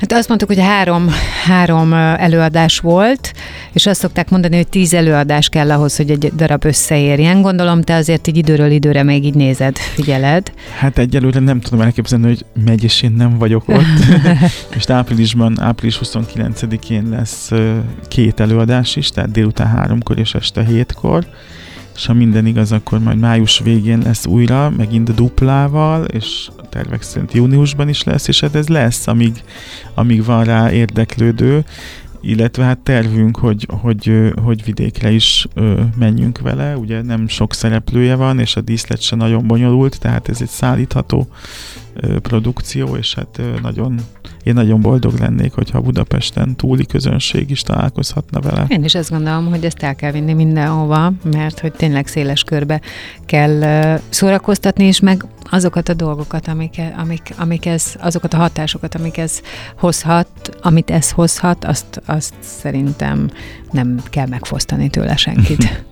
Hát 0.00 0.12
azt 0.12 0.28
mondtuk, 0.28 0.48
hogy 0.48 0.58
három, 0.60 1.08
három 1.44 1.92
előadás 1.92 2.78
volt, 2.78 3.32
és 3.72 3.86
azt 3.86 4.00
szokták 4.00 4.30
mondani, 4.30 4.56
hogy 4.56 4.68
tíz 4.68 4.94
előadás 4.94 5.48
kell 5.48 5.70
ahhoz, 5.70 5.96
hogy 5.96 6.10
egy 6.10 6.32
darab 6.36 6.64
összeérjen. 6.64 7.42
Gondolom, 7.42 7.82
te 7.82 7.94
azért 7.94 8.26
így 8.26 8.36
időről 8.36 8.70
időre 8.70 9.02
még 9.02 9.24
így 9.24 9.34
nézed, 9.34 9.76
figyeled. 9.76 10.52
Hát 10.78 10.98
egyelőre 10.98 11.40
nem 11.40 11.60
tudom 11.60 11.80
elképzelni, 11.80 12.26
hogy 12.26 12.44
megy, 12.64 12.84
és 12.84 13.02
én 13.02 13.12
nem 13.12 13.38
vagyok 13.38 13.68
ott. 13.68 14.24
Most 14.74 14.90
áprilisban, 14.90 15.60
április 15.60 16.00
29-én 16.04 17.08
lesz 17.08 17.50
két 18.08 18.40
előadás 18.40 18.96
is, 18.96 19.10
tehát 19.10 19.30
délután 19.30 19.68
háromkor 19.68 20.18
és 20.18 20.34
este 20.34 20.64
hétkor 20.64 21.26
és 21.98 22.06
ha 22.06 22.12
minden 22.12 22.46
igaz, 22.46 22.72
akkor 22.72 22.98
majd 22.98 23.18
május 23.18 23.58
végén 23.58 23.98
lesz 23.98 24.26
újra, 24.26 24.70
megint 24.76 25.08
a 25.08 25.12
duplával, 25.12 26.04
és 26.04 26.48
tervek 26.68 27.02
szerint 27.02 27.32
júniusban 27.32 27.88
is 27.88 28.02
lesz, 28.02 28.28
és 28.28 28.40
hát 28.40 28.54
ez 28.54 28.68
lesz, 28.68 29.06
amíg, 29.06 29.42
amíg 29.94 30.24
van 30.24 30.44
rá 30.44 30.72
érdeklődő, 30.72 31.64
illetve 32.20 32.64
hát 32.64 32.78
tervünk, 32.78 33.36
hogy, 33.36 33.66
hogy, 33.80 34.32
hogy 34.42 34.64
vidékre 34.64 35.10
is 35.10 35.46
ö, 35.54 35.82
menjünk 35.98 36.40
vele, 36.40 36.76
ugye 36.76 37.02
nem 37.02 37.28
sok 37.28 37.54
szereplője 37.54 38.14
van, 38.14 38.38
és 38.38 38.56
a 38.56 38.60
díszlet 38.60 39.00
se 39.00 39.16
nagyon 39.16 39.46
bonyolult, 39.46 39.98
tehát 39.98 40.28
ez 40.28 40.40
egy 40.40 40.48
szállítható 40.48 41.28
produkció, 42.22 42.96
és 42.96 43.14
hát 43.14 43.40
nagyon 43.62 44.00
én 44.42 44.54
nagyon 44.54 44.80
boldog 44.80 45.18
lennék, 45.18 45.52
hogyha 45.52 45.80
Budapesten 45.80 46.56
túli 46.56 46.86
közönség 46.86 47.50
is 47.50 47.62
találkozhatna 47.62 48.40
vele. 48.40 48.64
Én 48.68 48.84
is 48.84 48.94
azt 48.94 49.10
gondolom, 49.10 49.46
hogy 49.46 49.64
ezt 49.64 49.82
el 49.82 49.94
kell 49.94 50.12
vinni 50.12 50.32
mindenhova, 50.32 51.12
mert 51.32 51.60
hogy 51.60 51.72
tényleg 51.72 52.06
széles 52.06 52.42
körbe 52.42 52.80
kell 53.26 53.98
szórakoztatni, 54.08 54.84
és 54.84 55.00
meg 55.00 55.24
azokat 55.50 55.88
a 55.88 55.94
dolgokat, 55.94 56.48
amik, 56.48 56.80
amik, 56.96 57.34
amik 57.36 57.66
ez, 57.66 57.94
azokat 58.00 58.34
a 58.34 58.36
hatásokat, 58.36 58.94
amik 58.94 59.16
ez 59.16 59.40
hozhat, 59.76 60.56
amit 60.62 60.90
ez 60.90 61.10
hozhat, 61.10 61.64
azt, 61.64 62.02
azt 62.06 62.34
szerintem 62.40 63.30
nem 63.70 64.02
kell 64.10 64.26
megfosztani 64.26 64.88
tőle 64.88 65.16
senkit. 65.16 65.84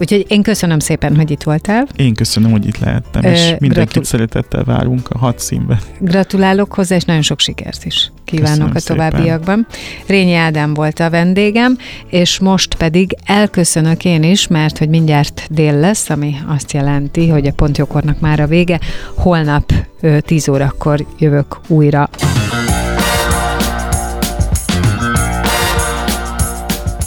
Úgyhogy 0.00 0.24
én 0.28 0.42
köszönöm 0.42 0.78
szépen, 0.78 1.16
hogy 1.16 1.30
itt 1.30 1.42
voltál. 1.42 1.86
Én 1.96 2.14
köszönöm, 2.14 2.50
hogy 2.50 2.66
itt 2.66 2.78
lehettem, 2.78 3.22
és 3.22 3.40
mindenkit 3.40 3.72
gratul- 3.72 4.04
szeretettel 4.04 4.64
várunk 4.64 5.10
a 5.10 5.18
hat 5.18 5.38
színben. 5.38 5.78
Gratulálok 5.98 6.74
hozzá, 6.74 6.96
és 6.96 7.02
nagyon 7.02 7.22
sok 7.22 7.40
sikert 7.40 7.84
is 7.84 8.12
kívánok 8.24 8.72
köszönöm 8.72 9.02
a 9.04 9.08
továbbiakban. 9.08 9.66
Szépen. 9.70 10.06
Rényi 10.06 10.34
Ádám 10.34 10.74
volt 10.74 11.00
a 11.00 11.10
vendégem, 11.10 11.76
és 12.06 12.38
most 12.38 12.74
pedig 12.74 13.16
elköszönök 13.24 14.04
én 14.04 14.22
is, 14.22 14.46
mert 14.46 14.78
hogy 14.78 14.88
mindjárt 14.88 15.46
dél 15.50 15.74
lesz, 15.74 16.10
ami 16.10 16.36
azt 16.46 16.72
jelenti, 16.72 17.28
hogy 17.28 17.46
a 17.46 17.52
pontjókornak 17.52 18.20
már 18.20 18.40
a 18.40 18.46
vége. 18.46 18.80
Holnap 19.14 19.72
10 20.20 20.48
órakor 20.48 21.06
jövök 21.18 21.60
újra. 21.66 22.08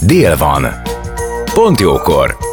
Dél 0.05 0.37
van. 0.37 0.67
Pont 1.53 1.79
jókor 1.79 2.52